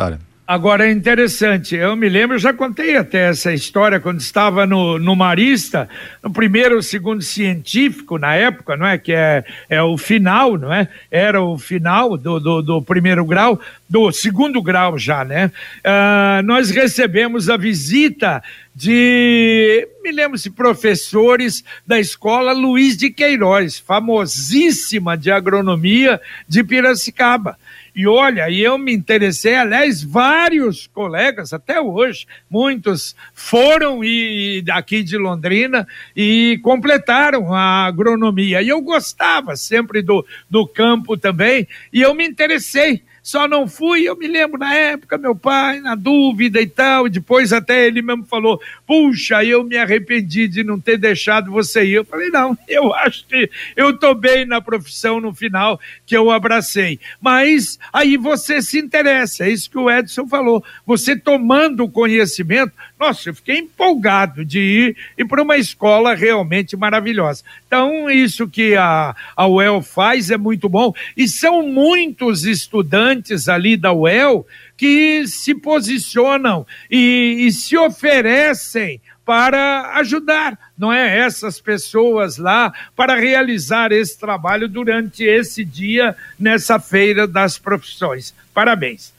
Agora 0.50 0.88
é 0.88 0.92
interessante, 0.92 1.76
eu 1.76 1.96
me 1.96 2.10
lembro, 2.10 2.36
eu 2.36 2.40
já 2.40 2.52
contei 2.52 2.98
até 2.98 3.30
essa 3.30 3.54
história 3.54 4.00
quando 4.00 4.20
estava 4.20 4.66
no, 4.66 4.98
no 4.98 5.16
Marista, 5.16 5.88
no 6.24 6.34
primeiro 6.34 6.78
ou 6.78 6.82
segundo 6.82 7.22
científico 7.22 8.18
na 8.18 8.34
época, 8.34 8.76
não 8.76 8.88
é? 8.88 8.98
Que 8.98 9.14
é, 9.14 9.46
é 9.70 9.80
o 9.84 9.96
final, 9.96 10.58
não 10.58 10.74
é? 10.74 10.88
Era 11.12 11.40
o 11.40 11.56
final 11.56 12.18
do, 12.18 12.40
do, 12.40 12.62
do 12.64 12.82
primeiro 12.82 13.24
grau, 13.26 13.62
do 13.88 14.12
segundo 14.12 14.60
grau 14.60 14.98
já, 14.98 15.24
né? 15.24 15.52
Uh, 15.86 16.42
nós 16.44 16.72
recebemos 16.72 17.48
a 17.48 17.56
visita 17.56 18.42
de, 18.74 19.88
me 20.02 20.12
lembro 20.12 20.36
se 20.36 20.50
professores 20.50 21.64
da 21.86 22.00
escola 22.00 22.54
Luiz 22.54 22.98
de 22.98 23.12
Queiroz, 23.12 23.78
famosíssima 23.78 25.16
de 25.16 25.30
agronomia 25.30 26.20
de 26.48 26.64
Piracicaba. 26.64 27.56
E 27.96 28.08
olha, 28.08 28.50
eu 28.52 28.78
me 28.78 28.94
interessei, 28.94 29.56
aliás, 29.56 30.04
vários 30.04 30.88
colegas 30.88 31.54
até 31.54 31.82
hoje, 31.82 32.26
muitos 32.50 33.16
foram 33.34 34.04
e 34.04 34.62
daqui 34.62 35.04
de 35.04 35.18
Londrina 35.18 35.88
e 36.16 36.60
completaram 36.64 37.54
a 37.54 37.86
agronomia. 37.86 38.62
E 38.62 38.70
eu 38.70 38.82
gostava 38.82 39.56
sempre 39.56 40.02
do, 40.02 40.26
do 40.50 40.68
campo 40.68 41.18
também, 41.18 41.68
e 41.92 42.02
eu 42.02 42.14
me 42.14 42.28
interessei 42.28 43.04
só 43.22 43.48
não 43.48 43.68
fui, 43.68 44.04
eu 44.04 44.16
me 44.16 44.28
lembro 44.28 44.58
na 44.58 44.74
época, 44.74 45.18
meu 45.18 45.36
pai, 45.36 45.80
na 45.80 45.96
dúvida 45.96 46.62
e 46.62 46.68
tal, 46.68 47.08
e 47.08 47.10
depois 47.10 47.54
até 47.54 47.86
ele 47.86 48.02
mesmo 48.02 48.26
falou, 48.26 48.62
puxa, 48.86 49.44
eu 49.44 49.64
me 49.64 49.78
arrependi 49.78 50.48
de 50.48 50.64
não 50.64 50.80
ter 50.80 50.98
deixado 50.98 51.52
você 51.52 51.86
ir. 51.86 51.94
Eu 51.94 52.06
falei, 52.06 52.30
não, 52.30 52.58
eu 52.68 52.94
acho 52.94 53.26
que 53.28 53.50
eu 53.76 53.98
tô 53.98 54.14
bem 54.14 54.46
na 54.46 54.62
profissão 54.62 55.20
no 55.20 55.34
final 55.34 55.80
que 56.06 56.16
eu 56.16 56.32
abracei. 56.32 57.00
Mas 57.22 57.78
aí 57.92 58.18
você 58.18 58.62
se 58.62 58.80
interessa, 58.80 59.46
é 59.46 59.52
isso 59.52 59.70
que 59.70 59.78
o 59.78 59.90
Edson 59.90 60.28
falou, 60.28 60.64
você 60.86 61.16
tomando 61.16 61.84
o 61.84 61.92
conhecimento, 61.92 62.74
nossa, 63.00 63.30
eu 63.30 63.36
fiquei 63.36 63.60
empolgado 63.60 64.44
de 64.44 64.60
ir 64.60 64.98
e 65.18 65.24
para 65.24 65.42
uma 65.42 65.56
escola 65.56 66.14
realmente 66.14 66.76
maravilhosa. 66.76 67.44
Então, 67.66 68.10
isso 68.10 68.48
que 68.48 68.76
a, 68.76 69.16
a 69.36 69.48
UEL 69.48 69.82
faz 69.82 70.30
é 70.30 70.38
muito 70.38 70.68
bom 70.68 70.94
e 71.16 71.28
são 71.28 71.64
muitos 71.64 72.44
estudantes 72.44 73.48
ali 73.48 73.78
da 73.78 73.94
UEL 73.94 74.46
que 74.76 75.26
se 75.28 75.56
posicionam 75.56 76.68
e, 76.92 77.46
e 77.48 77.52
se 77.54 77.78
oferecem 77.78 79.00
para 79.26 79.92
ajudar, 79.98 80.58
não 80.76 80.92
é? 80.92 81.20
Essas 81.20 81.62
pessoas 81.62 82.38
lá 82.38 82.74
para 82.96 83.16
realizar 83.16 83.92
esse 83.92 84.20
trabalho 84.20 84.68
durante 84.68 85.24
esse 85.24 85.64
dia 85.64 86.16
nessa 86.40 86.80
feira 86.80 87.28
das 87.28 87.58
profissões. 87.58 88.34
Parabéns. 88.54 89.14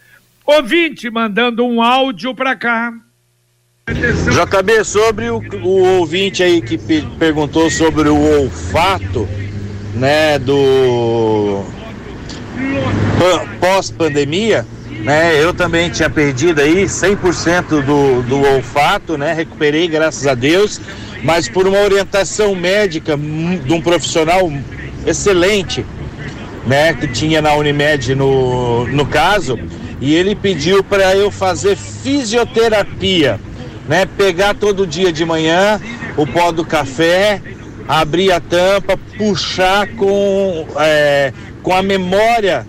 Ouvinte 0.45 1.09
mandando 1.09 1.65
um 1.65 1.81
áudio 1.81 2.35
para 2.35 2.57
cá. 2.57 2.93
JB, 3.95 4.85
sobre 4.85 5.31
o, 5.31 5.43
o 5.63 5.99
ouvinte 5.99 6.43
aí 6.43 6.63
que 6.63 6.79
pe 6.79 7.03
perguntou 7.19 7.71
sobre 7.71 8.09
o 8.09 8.43
olfato, 8.43 9.29
né, 9.95 10.39
do 10.39 11.65
pós-pandemia, 13.61 14.65
né, 15.03 15.43
eu 15.43 15.53
também 15.53 15.91
tinha 15.91 16.09
perdido 16.09 16.61
aí 16.61 16.85
100% 16.85 17.83
do, 17.83 18.23
do 18.23 18.41
olfato, 18.55 19.19
né, 19.19 19.33
recuperei 19.33 19.89
graças 19.89 20.27
a 20.27 20.35
Deus, 20.35 20.81
mas 21.25 21.49
por 21.49 21.67
uma 21.67 21.81
orientação 21.81 22.55
médica 22.55 23.17
de 23.17 23.73
um 23.73 23.81
profissional 23.81 24.51
excelente, 25.07 25.85
né, 26.67 26.95
que 26.95 27.09
tinha 27.09 27.43
na 27.43 27.55
Unimed 27.55 28.15
no, 28.15 28.87
no 28.87 29.05
caso, 29.05 29.59
e 30.01 30.15
ele 30.15 30.35
pediu 30.35 30.85
para 30.85 31.15
eu 31.17 31.31
fazer 31.31 31.77
fisioterapia 31.77 33.39
né? 33.91 34.07
Pegar 34.07 34.55
todo 34.55 34.87
dia 34.87 35.13
de 35.13 35.25
manhã 35.25 35.81
o 36.17 36.25
pó 36.25 36.53
do 36.53 36.65
café, 36.65 37.43
abrir 37.89 38.31
a 38.31 38.39
tampa, 38.39 38.97
puxar 39.19 39.89
com, 39.97 40.65
é, 40.79 41.33
com 41.61 41.75
a 41.75 41.83
memória 41.83 42.65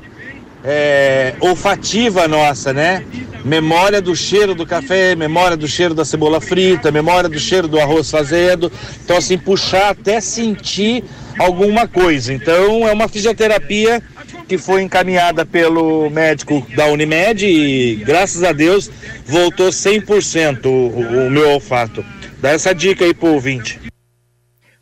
é, 0.65 1.35
olfativa 1.39 2.27
nossa, 2.27 2.73
né? 2.73 3.05
Memória 3.45 4.01
do 4.01 4.15
cheiro 4.15 4.55
do 4.55 4.65
café, 4.65 5.15
memória 5.15 5.55
do 5.55 5.67
cheiro 5.67 5.93
da 5.93 6.03
cebola 6.03 6.41
frita, 6.41 6.89
memória 6.91 7.29
do 7.29 7.39
cheiro 7.39 7.67
do 7.67 7.79
arroz 7.79 8.09
fazendo. 8.09 8.71
Então, 9.05 9.15
assim, 9.15 9.37
puxar 9.37 9.91
até 9.91 10.19
sentir 10.19 11.03
alguma 11.37 11.87
coisa. 11.87 12.33
Então, 12.33 12.87
é 12.87 12.91
uma 12.91 13.07
fisioterapia 13.07 14.01
que 14.47 14.57
foi 14.57 14.81
encaminhada 14.81 15.45
pelo 15.45 16.09
médico 16.09 16.65
da 16.75 16.87
Unimed 16.87 17.45
e, 17.45 17.95
graças 18.05 18.43
a 18.43 18.51
Deus, 18.51 18.89
voltou 19.25 19.69
100% 19.69 20.65
o, 20.65 21.27
o 21.27 21.29
meu 21.29 21.49
olfato. 21.49 22.03
Dá 22.39 22.51
essa 22.51 22.73
dica 22.73 23.05
aí 23.05 23.13
pro 23.13 23.29
ouvinte. 23.29 23.79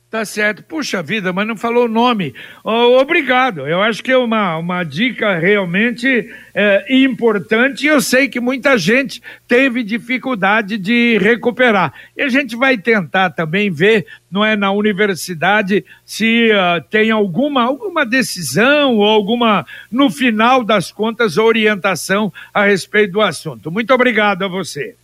Tá 0.09 0.25
certo. 0.25 0.63
Puxa 0.63 1.03
vida, 1.03 1.31
mas 1.31 1.47
não 1.47 1.55
falou 1.55 1.85
o 1.85 1.87
nome. 1.87 2.33
Oh, 2.63 2.97
obrigado. 2.99 3.67
Eu 3.67 3.79
acho 3.79 4.03
que 4.03 4.11
é 4.11 4.17
uma, 4.17 4.57
uma 4.57 4.83
dica 4.83 5.37
realmente 5.37 6.27
é, 6.55 6.83
importante 6.89 7.85
e 7.85 7.89
eu 7.89 8.01
sei 8.01 8.27
que 8.27 8.39
muita 8.39 8.75
gente 8.75 9.21
teve 9.47 9.83
dificuldade 9.83 10.79
de 10.79 11.19
recuperar. 11.19 11.93
E 12.17 12.23
a 12.23 12.29
gente 12.29 12.55
vai 12.55 12.75
tentar 12.75 13.29
também 13.29 13.69
ver, 13.69 14.07
não 14.31 14.43
é, 14.43 14.55
na 14.55 14.71
universidade, 14.71 15.85
se 16.03 16.49
uh, 16.53 16.81
tem 16.89 17.11
alguma, 17.11 17.61
alguma 17.61 18.03
decisão 18.03 18.95
ou 18.95 19.05
alguma, 19.05 19.63
no 19.91 20.09
final 20.09 20.63
das 20.63 20.91
contas, 20.91 21.37
orientação 21.37 22.33
a 22.51 22.65
respeito 22.65 23.13
do 23.13 23.21
assunto. 23.21 23.69
Muito 23.69 23.93
obrigado 23.93 24.43
a 24.43 24.47
você. 24.47 24.95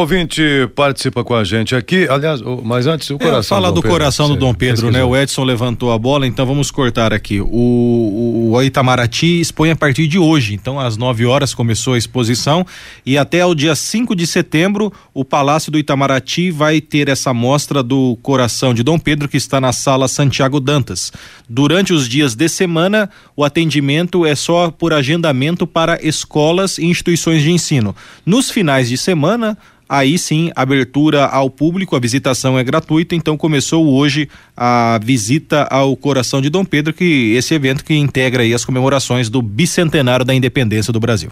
Ouvinte 0.00 0.40
participa 0.76 1.24
com 1.24 1.34
a 1.34 1.42
gente 1.42 1.74
aqui, 1.74 2.06
aliás, 2.08 2.40
mas 2.62 2.86
antes 2.86 3.10
o 3.10 3.16
é, 3.16 3.18
coração. 3.18 3.58
É, 3.58 3.60
fala 3.60 3.72
do, 3.72 3.80
do 3.80 3.88
coração 3.88 4.28
do 4.28 4.36
Dom 4.36 4.54
Pedro, 4.54 4.92
né? 4.92 5.02
O 5.02 5.16
Edson 5.16 5.42
levantou 5.42 5.90
a 5.90 5.98
bola, 5.98 6.24
então 6.24 6.46
vamos 6.46 6.70
cortar 6.70 7.12
aqui. 7.12 7.40
O, 7.40 8.52
o, 8.52 8.62
Itamaraty 8.62 9.40
expõe 9.40 9.72
a 9.72 9.76
partir 9.76 10.06
de 10.06 10.16
hoje, 10.16 10.54
então 10.54 10.78
às 10.78 10.96
9 10.96 11.26
horas 11.26 11.52
começou 11.52 11.94
a 11.94 11.98
exposição 11.98 12.64
e 13.04 13.18
até 13.18 13.44
o 13.44 13.56
dia 13.56 13.74
5 13.74 14.14
de 14.14 14.24
setembro 14.24 14.92
o 15.12 15.24
Palácio 15.24 15.72
do 15.72 15.78
Itamaraty 15.80 16.52
vai 16.52 16.80
ter 16.80 17.08
essa 17.08 17.34
mostra 17.34 17.82
do 17.82 18.16
coração 18.22 18.72
de 18.72 18.84
Dom 18.84 19.00
Pedro 19.00 19.28
que 19.28 19.36
está 19.36 19.60
na 19.60 19.72
sala 19.72 20.06
Santiago 20.06 20.60
Dantas. 20.60 21.12
Durante 21.48 21.92
os 21.92 22.08
dias 22.08 22.36
de 22.36 22.48
semana, 22.48 23.10
o 23.34 23.42
atendimento 23.42 24.24
é 24.24 24.36
só 24.36 24.70
por 24.70 24.92
agendamento 24.92 25.66
para 25.66 25.98
escolas 26.06 26.78
e 26.78 26.84
instituições 26.84 27.42
de 27.42 27.50
ensino. 27.50 27.96
Nos 28.24 28.48
finais 28.48 28.88
de 28.88 28.96
semana, 28.96 29.58
aí 29.88 30.18
sim, 30.18 30.50
abertura 30.54 31.26
ao 31.26 31.48
público, 31.48 31.96
a 31.96 32.00
visitação 32.00 32.58
é 32.58 32.64
gratuita, 32.64 33.14
então 33.14 33.36
começou 33.36 33.88
hoje 33.88 34.28
a 34.56 35.00
visita 35.02 35.62
ao 35.70 35.96
Coração 35.96 36.40
de 36.40 36.50
Dom 36.50 36.64
Pedro, 36.64 36.92
que 36.92 37.34
esse 37.34 37.54
evento 37.54 37.84
que 37.84 37.94
integra 37.94 38.42
as 38.54 38.64
comemorações 38.64 39.28
do 39.28 39.40
bicentenário 39.40 40.24
da 40.24 40.34
independência 40.34 40.92
do 40.92 41.00
Brasil. 41.00 41.30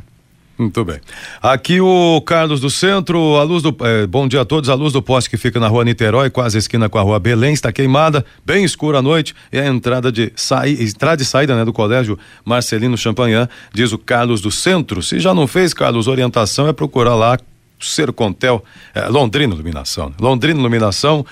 Muito 0.59 0.83
bem. 0.87 0.99
Aqui 1.43 1.83
o 1.83 2.21
Carlos 2.23 2.61
do 2.61 2.71
Centro, 2.71 3.37
a 3.37 3.43
luz 3.43 3.63
do. 3.63 3.77
Eh, 3.83 4.07
bom 4.07 4.27
dia 4.27 4.41
a 4.41 4.45
todos. 4.45 4.71
A 4.71 4.75
luz 4.75 4.91
do 4.91 5.03
poste 5.03 5.29
que 5.29 5.37
fica 5.37 5.61
na 5.61 5.69
rua 5.69 5.85
Niterói, 5.85 6.31
quase 6.31 6.57
esquina 6.57 6.89
com 6.89 6.99
a 6.99 7.03
rua 7.03 7.21
Belém, 7.21 7.53
está 7.53 7.71
queimada, 7.71 8.25
bem 8.45 8.65
escura 8.65 9.01
à 9.01 9.03
noite. 9.03 9.35
E 9.53 9.59
a 9.59 9.67
entrada 9.67 10.11
de, 10.11 10.33
entrada 10.81 11.23
e 11.23 11.27
saída 11.27 11.55
né, 11.55 11.63
do 11.63 11.75
colégio 11.75 12.19
Marcelino 12.43 12.97
Champagnat, 12.97 13.51
diz 13.75 13.93
o 13.93 13.99
Carlos 13.99 14.41
do 14.41 14.51
Centro. 14.51 15.03
Se 15.03 15.21
já 15.21 15.35
não 15.35 15.47
fez, 15.47 15.75
Carlos, 15.75 16.09
orientação 16.09 16.67
é 16.67 16.73
procurar 16.73 17.17
lá 17.17 17.39
Sercontel, 17.81 18.65
é, 18.95 19.07
Londrina 19.09 19.55
Iluminação. 19.55 20.13
Londrina 20.21 20.59
Iluminação 20.59 21.25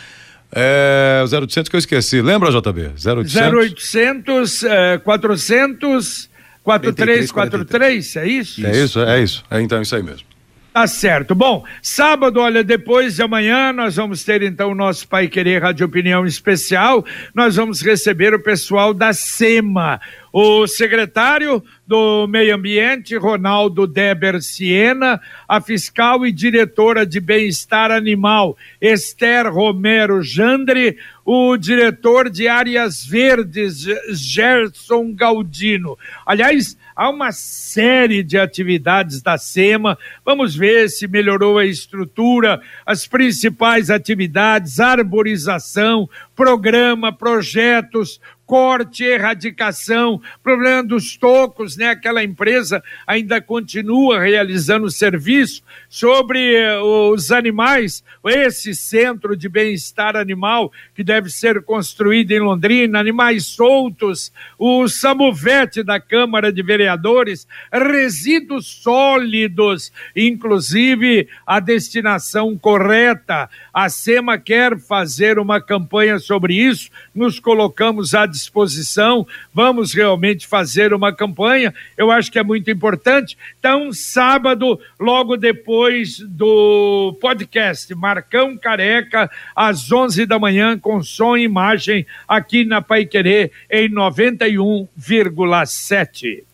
É, 0.57 1.25
o 1.25 1.41
0800 1.41 1.69
que 1.69 1.75
eu 1.75 1.79
esqueci. 1.79 2.23
Lembra, 2.23 2.51
JB? 2.51 2.93
0800? 3.05 3.35
0800 3.35 4.63
é, 4.63 4.99
400 4.99 6.31
4343, 6.65 8.17
é 8.17 8.27
isso? 8.27 8.67
É 8.67 8.83
isso, 8.83 9.01
é 9.01 9.23
isso. 9.23 9.45
É 9.51 9.61
então 9.61 9.83
isso 9.83 9.95
aí 9.95 10.03
mesmo. 10.03 10.34
Tá 10.75 10.89
certo. 10.89 11.37
Bom, 11.37 11.65
sábado, 11.81 12.41
olha, 12.41 12.65
depois 12.65 13.15
de 13.15 13.23
amanhã, 13.23 13.73
nós 13.73 13.95
vamos 13.95 14.25
ter 14.25 14.43
então 14.43 14.73
o 14.73 14.75
nosso 14.75 15.07
Pai 15.07 15.29
Querer 15.29 15.63
Rádio 15.63 15.87
Opinião 15.87 16.27
Especial. 16.27 17.07
Nós 17.33 17.55
vamos 17.55 17.81
receber 17.81 18.35
o 18.35 18.43
pessoal 18.43 18.93
da 18.93 19.13
SEMA. 19.13 20.01
O 20.33 20.67
secretário 20.67 21.63
do 21.87 22.27
Meio 22.27 22.57
Ambiente, 22.57 23.17
Ronaldo 23.17 23.87
Deber 23.87 24.43
Siena, 24.43 25.21
a 25.49 25.61
fiscal 25.61 26.27
e 26.27 26.33
diretora 26.33 27.07
de 27.07 27.21
Bem-Estar 27.21 27.93
Animal, 27.93 28.59
Esther 28.81 29.47
Romero 29.47 30.25
Jandre, 30.25 30.99
o 31.25 31.57
diretor 31.57 32.29
de 32.29 32.49
Áreas 32.49 33.07
Verdes, 33.07 33.87
Gerson 34.11 35.15
Galdino. 35.15 35.97
Aliás, 36.27 36.77
há 36.95 37.11
uma 37.11 37.33
série 37.33 38.23
de 38.23 38.39
atividades 38.39 39.21
da 39.23 39.37
SEMA. 39.37 39.99
Vamos 40.25 40.55
ver 40.55 40.89
se 40.89 41.07
melhorou 41.09 41.59
a 41.59 41.67
estrutura, 41.67 42.61
as 42.87 43.07
principais 43.07 43.91
atividades, 43.91 44.81
arborização, 44.81 46.09
programa, 46.35 47.13
projetos, 47.13 48.21
corte, 48.47 49.05
erradicação, 49.05 50.21
problema 50.43 50.83
dos 50.83 51.17
tocos, 51.17 51.77
né? 51.77 51.89
Aquela 51.89 52.23
empresa 52.23 52.83
ainda 53.07 53.41
continua 53.41 54.21
realizando 54.21 54.91
serviço 54.91 55.63
sobre 55.89 56.55
eh, 56.55 56.79
os 56.81 57.31
animais, 57.31 58.05
esse 58.25 58.75
centro 58.75 59.37
de 59.37 59.49
bem-estar 59.49 60.17
animal 60.17 60.73
que 60.95 61.03
deve 61.03 61.31
ser 61.31 61.63
construído 61.63 62.33
em 62.33 62.41
Londrina, 62.41 62.99
animais 62.99 63.47
soltos, 63.47 64.33
o 64.59 64.89
Samovete 64.89 65.83
da 65.83 66.01
Câmara 66.01 66.53
de 66.53 66.63
Vereadores, 66.63 67.47
resíduos 67.73 68.67
sólidos, 68.67 69.93
inclusive 70.15 71.29
a 71.47 71.61
destinação 71.61 72.57
correta. 72.59 73.49
A 73.75 73.89
SEMA 73.89 74.39
quer 74.39 74.79
fazer 74.79 75.37
uma 75.37 75.61
campanha 75.61 76.21
sobre 76.21 76.55
isso, 76.55 76.91
nos 77.13 77.41
colocamos 77.41 78.15
à 78.15 78.25
disposição, 78.25 79.27
vamos 79.53 79.93
realmente 79.93 80.47
fazer 80.47 80.95
uma 80.95 81.13
campanha, 81.13 81.75
eu 81.99 82.13
acho 82.13 82.31
que 82.31 82.39
é 82.39 82.45
muito 82.45 82.71
importante. 82.71 83.37
Então, 83.59 83.93
sábado, 83.93 84.79
logo 84.99 85.37
depois 85.37 86.21
do 86.21 87.19
podcast 87.21 87.93
Marcão 87.97 88.57
Careca, 88.57 89.29
às 89.57 89.91
11 89.91 90.25
da 90.25 90.39
manhã, 90.39 90.79
com 90.79 91.03
som 91.03 91.37
e 91.37 91.43
imagem, 91.43 92.07
aqui 92.29 92.65
na 92.65 92.81
Pai 92.81 93.05
Querer, 93.05 93.51
em 93.69 93.91
91,7. 93.91 96.45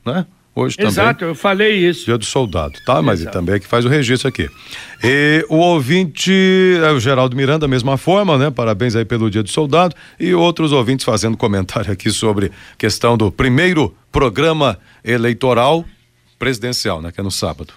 né? 0.05 0.25
Hoje 0.53 0.75
Exato, 0.77 0.95
também. 0.95 1.03
Exato, 1.03 1.25
eu 1.25 1.35
falei 1.35 1.75
isso. 1.77 2.05
Dia 2.05 2.17
do 2.17 2.25
Soldado, 2.25 2.73
tá? 2.85 3.01
Mas 3.01 3.21
ele 3.21 3.31
também 3.31 3.55
é 3.55 3.59
que 3.59 3.65
faz 3.65 3.85
o 3.85 3.87
registro 3.87 4.27
aqui. 4.27 4.49
E 5.01 5.45
o 5.47 5.55
ouvinte, 5.55 6.33
é 6.83 6.91
o 6.91 6.99
Geraldo 6.99 7.37
Miranda, 7.37 7.59
da 7.59 7.67
mesma 7.69 7.95
forma, 7.95 8.37
né? 8.37 8.51
Parabéns 8.51 8.93
aí 8.93 9.05
pelo 9.05 9.29
Dia 9.29 9.43
do 9.43 9.49
Soldado. 9.49 9.95
E 10.19 10.33
outros 10.33 10.73
ouvintes 10.73 11.05
fazendo 11.05 11.37
comentário 11.37 11.89
aqui 11.89 12.11
sobre 12.11 12.51
questão 12.77 13.17
do 13.17 13.31
primeiro 13.31 13.95
programa 14.11 14.77
eleitoral 15.05 15.85
presidencial, 16.37 17.01
né? 17.01 17.13
Que 17.13 17.21
é 17.21 17.23
no 17.23 17.31
sábado. 17.31 17.73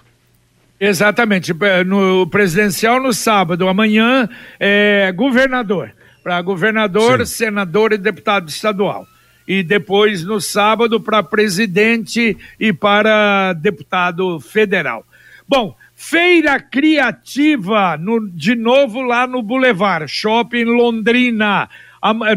Exatamente, 0.77 1.53
no 1.85 2.27
presidencial 2.27 3.01
no 3.01 3.13
sábado, 3.13 3.69
amanhã 3.69 4.27
é 4.59 5.13
governador 5.13 5.93
para 6.25 6.41
governador, 6.41 7.23
Sim. 7.23 7.35
senador 7.35 7.93
e 7.93 7.99
deputado 7.99 8.49
estadual. 8.49 9.07
E 9.47 9.61
depois, 9.61 10.23
no 10.23 10.41
sábado, 10.41 10.99
para 10.99 11.21
presidente 11.21 12.35
e 12.59 12.73
para 12.73 13.53
deputado 13.53 14.39
federal. 14.39 15.05
Bom, 15.47 15.77
Feira 15.93 16.59
Criativa, 16.59 17.95
no, 17.95 18.27
de 18.27 18.55
novo 18.55 19.03
lá 19.03 19.27
no 19.27 19.43
Boulevard, 19.43 20.07
Shopping 20.07 20.63
Londrina. 20.63 21.69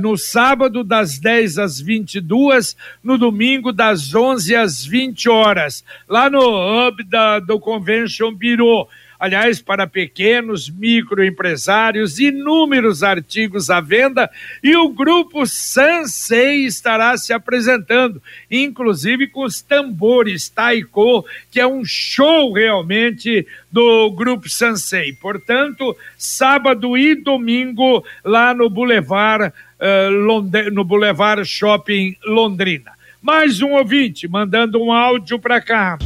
No 0.03 0.19
sábado, 0.19 0.85
das 0.85 1.19
10 1.19 1.59
às 1.59 1.81
22, 1.81 2.77
no 3.03 3.17
domingo, 3.17 3.73
das 3.73 4.15
11 4.15 4.55
às 4.55 4.85
20 4.85 5.31
horas, 5.31 5.83
lá 6.07 6.29
no 6.29 6.41
hub 6.41 7.03
da, 7.05 7.39
do 7.39 7.59
Convention 7.59 8.35
Bureau 8.35 8.87
aliás, 9.19 9.61
para 9.61 9.87
pequenos 9.87 10.71
microempresários, 10.71 12.19
inúmeros 12.19 13.03
artigos 13.03 13.69
à 13.69 13.81
venda 13.81 14.31
e 14.63 14.77
o 14.77 14.89
grupo 14.89 15.47
Sansei 15.47 16.65
estará 16.65 17.17
se 17.17 17.33
apresentando, 17.33 18.23
inclusive 18.51 19.27
com 19.27 19.45
os 19.45 19.61
tambores 19.61 20.49
Taiko, 20.49 21.25
que 21.51 21.61
é 21.61 21.67
um 21.67 21.85
show 21.85 22.53
realmente 22.53 23.47
do 23.71 24.11
grupo 24.11 24.49
Sansei. 24.49 25.13
Portanto, 25.13 25.97
sábado 26.17 26.97
e 26.97 27.15
domingo 27.15 28.05
lá 28.25 28.55
no 28.55 28.71
Boulevard, 28.71 29.53
uh, 29.81 30.71
no 30.71 30.85
Boulevard 30.85 31.45
Shopping 31.45 32.17
Londrina. 32.25 32.93
Mais 33.21 33.61
um 33.61 33.73
ouvinte 33.73 34.29
mandando 34.29 34.81
um 34.81 34.93
áudio 34.93 35.39
para 35.39 35.61
cá. 35.61 35.99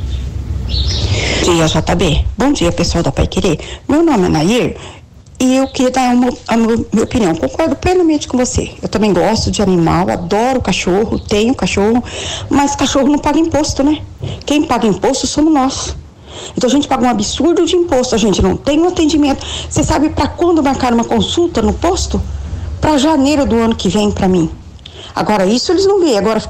Bom 0.72 1.54
dia, 1.54 1.66
JB. 1.66 2.24
Bom 2.36 2.52
dia, 2.52 2.72
pessoal 2.72 3.02
da 3.02 3.12
Pai 3.12 3.26
Querer. 3.26 3.58
Meu 3.88 4.02
nome 4.02 4.26
é 4.26 4.28
Nair 4.28 4.76
e 5.38 5.56
eu 5.56 5.66
queria 5.66 5.90
dar 5.90 6.14
uma, 6.14 6.28
a 6.46 6.56
minha 6.56 7.02
opinião. 7.02 7.34
Concordo 7.34 7.76
plenamente 7.76 8.28
com 8.28 8.38
você. 8.38 8.70
Eu 8.80 8.88
também 8.88 9.12
gosto 9.12 9.50
de 9.50 9.60
animal, 9.60 10.08
adoro 10.08 10.62
cachorro, 10.62 11.18
tenho 11.18 11.54
cachorro, 11.54 12.02
mas 12.48 12.76
cachorro 12.76 13.08
não 13.08 13.18
paga 13.18 13.38
imposto, 13.38 13.82
né? 13.82 14.00
Quem 14.46 14.62
paga 14.62 14.86
imposto 14.86 15.26
somos 15.26 15.52
nós. 15.52 15.96
Então 16.56 16.70
a 16.70 16.72
gente 16.72 16.88
paga 16.88 17.04
um 17.04 17.10
absurdo 17.10 17.66
de 17.66 17.76
imposto, 17.76 18.14
a 18.14 18.18
gente 18.18 18.40
não 18.40 18.56
tem 18.56 18.80
um 18.80 18.88
atendimento. 18.88 19.44
Você 19.68 19.82
sabe 19.82 20.10
para 20.10 20.28
quando 20.28 20.62
marcar 20.62 20.94
uma 20.94 21.04
consulta 21.04 21.60
no 21.60 21.72
posto? 21.72 22.22
Para 22.80 22.96
janeiro 22.98 23.44
do 23.44 23.56
ano 23.56 23.74
que 23.74 23.88
vem 23.88 24.10
para 24.10 24.28
mim. 24.28 24.48
Agora 25.14 25.44
isso 25.44 25.72
eles 25.72 25.86
não 25.86 26.00
veem, 26.00 26.16
agora 26.16 26.40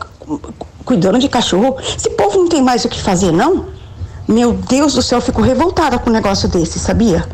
cuidando 0.85 1.19
de 1.19 1.29
cachorro. 1.29 1.77
Esse 1.81 2.11
povo 2.11 2.39
não 2.39 2.49
tem 2.49 2.63
mais 2.63 2.85
o 2.85 2.89
que 2.89 3.01
fazer, 3.01 3.33
não? 3.33 3.82
Meu 4.29 4.53
Deus 4.53 4.95
do 4.95 5.03
céu, 5.03 5.19
eu 5.19 5.23
fico 5.23 5.43
revoltada 5.43 5.99
com 5.99 6.11
um 6.11 6.13
negócio 6.13 6.49
desse, 6.49 6.79
sabia? 6.79 7.27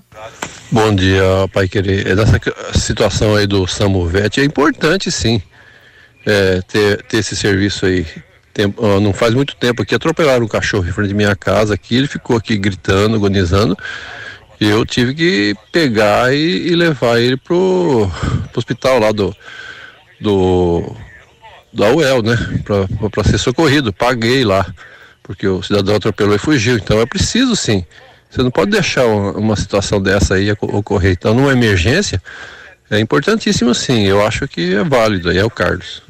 Bom 0.70 0.94
dia, 0.94 1.22
Pai 1.52 1.68
Querer. 1.68 2.16
Nessa 2.16 2.40
situação 2.78 3.37
aí 3.37 3.46
do 3.46 3.66
Samovete, 3.66 4.40
é 4.40 4.44
importante 4.44 5.10
sim 5.10 5.42
é, 6.26 6.60
ter, 6.62 7.02
ter 7.02 7.18
esse 7.18 7.37
serviço 7.37 7.87
aí. 7.87 8.06
Tem, 8.52 8.72
não 9.02 9.12
faz 9.12 9.34
muito 9.34 9.56
tempo 9.56 9.82
aqui 9.82 9.94
atropelaram 9.94 10.44
um 10.44 10.48
cachorro 10.48 10.88
em 10.88 10.92
frente 10.92 11.08
de 11.08 11.14
minha 11.14 11.34
casa 11.34 11.74
aqui, 11.74 11.96
ele 11.96 12.06
ficou 12.06 12.37
aqui 12.37 12.56
gritando, 12.56 13.16
agonizando. 13.16 13.76
Eu 14.60 14.87
tive 14.87 15.14
que 15.14 15.54
pegar 15.72 16.32
e, 16.32 16.68
e 16.68 16.76
levar 16.76 17.20
ele 17.20 17.37
pro, 17.37 18.08
pro 18.52 18.58
hospital 18.58 19.00
lá 19.00 19.10
do, 19.10 19.34
do 20.20 20.96
da 21.74 21.90
UEL, 21.92 22.22
né? 22.22 22.37
Para 23.10 23.24
ser 23.24 23.38
socorrido. 23.38 23.92
Paguei 23.92 24.44
lá, 24.44 24.66
porque 25.22 25.46
o 25.46 25.62
cidadão 25.62 25.96
atropelou 25.96 26.34
e 26.34 26.38
fugiu. 26.38 26.76
Então 26.76 27.00
é 27.00 27.06
preciso 27.06 27.56
sim 27.56 27.84
você 28.34 28.42
não 28.42 28.50
pode 28.50 28.72
deixar 28.72 29.06
uma, 29.06 29.54
situação 29.54 30.02
dessa 30.02 30.34
aí 30.34 30.50
ocorrer. 30.50 31.12
Então, 31.12 31.32
numa 31.32 31.52
emergência, 31.52 32.20
é 32.90 32.98
importantíssimo 32.98 33.72
sim. 33.72 34.06
Eu 34.08 34.26
acho 34.26 34.48
que 34.48 34.74
é 34.74 34.82
válido. 34.82 35.30
Aí 35.30 35.38
é 35.38 35.44
o 35.44 35.50
Carlos. 35.50 36.02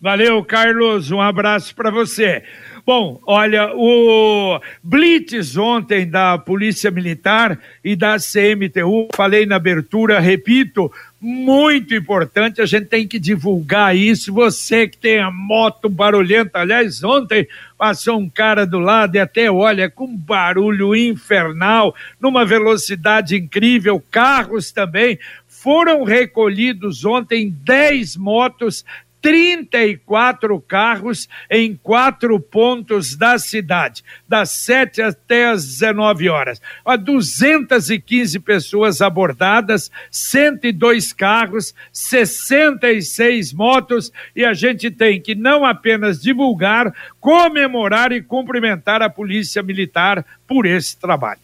Valeu, 0.00 0.44
Carlos. 0.44 1.10
Um 1.10 1.20
abraço 1.20 1.74
para 1.74 1.90
você. 1.90 2.44
Bom, 2.86 3.18
olha, 3.26 3.72
o 3.74 4.60
Blitz 4.84 5.56
ontem 5.56 6.08
da 6.08 6.38
Polícia 6.38 6.92
Militar 6.92 7.58
e 7.82 7.96
da 7.96 8.18
CMTU, 8.18 9.08
falei 9.16 9.44
na 9.44 9.56
abertura, 9.56 10.20
repito, 10.20 10.92
muito 11.24 11.94
importante, 11.94 12.60
a 12.60 12.66
gente 12.66 12.84
tem 12.84 13.08
que 13.08 13.18
divulgar 13.18 13.96
isso. 13.96 14.30
Você 14.34 14.86
que 14.86 14.98
tem 14.98 15.20
a 15.20 15.30
moto 15.30 15.88
barulhenta, 15.88 16.58
aliás, 16.58 17.02
ontem 17.02 17.48
passou 17.78 18.18
um 18.18 18.28
cara 18.28 18.66
do 18.66 18.78
lado 18.78 19.16
e 19.16 19.18
até 19.18 19.50
olha 19.50 19.88
com 19.88 20.14
barulho 20.14 20.94
infernal, 20.94 21.94
numa 22.20 22.44
velocidade 22.44 23.36
incrível, 23.36 24.04
carros 24.10 24.70
também. 24.70 25.18
Foram 25.48 26.04
recolhidos 26.04 27.06
ontem 27.06 27.50
10 27.50 28.18
motos 28.18 28.84
34 29.24 30.60
carros 30.60 31.26
em 31.50 31.74
quatro 31.74 32.38
pontos 32.38 33.16
da 33.16 33.38
cidade, 33.38 34.04
das 34.28 34.50
7 34.50 35.00
até 35.00 35.48
as 35.48 35.64
19 35.64 36.28
horas. 36.28 36.60
Há 36.84 36.94
215 36.96 38.38
pessoas 38.40 39.00
abordadas, 39.00 39.90
102 40.10 41.14
carros, 41.14 41.74
66 41.90 43.54
motos 43.54 44.12
e 44.36 44.44
a 44.44 44.52
gente 44.52 44.90
tem 44.90 45.18
que 45.18 45.34
não 45.34 45.64
apenas 45.64 46.20
divulgar, 46.20 46.94
comemorar 47.18 48.12
e 48.12 48.20
cumprimentar 48.20 49.00
a 49.00 49.08
Polícia 49.08 49.62
Militar 49.62 50.22
por 50.46 50.66
esse 50.66 50.98
trabalho 50.98 51.40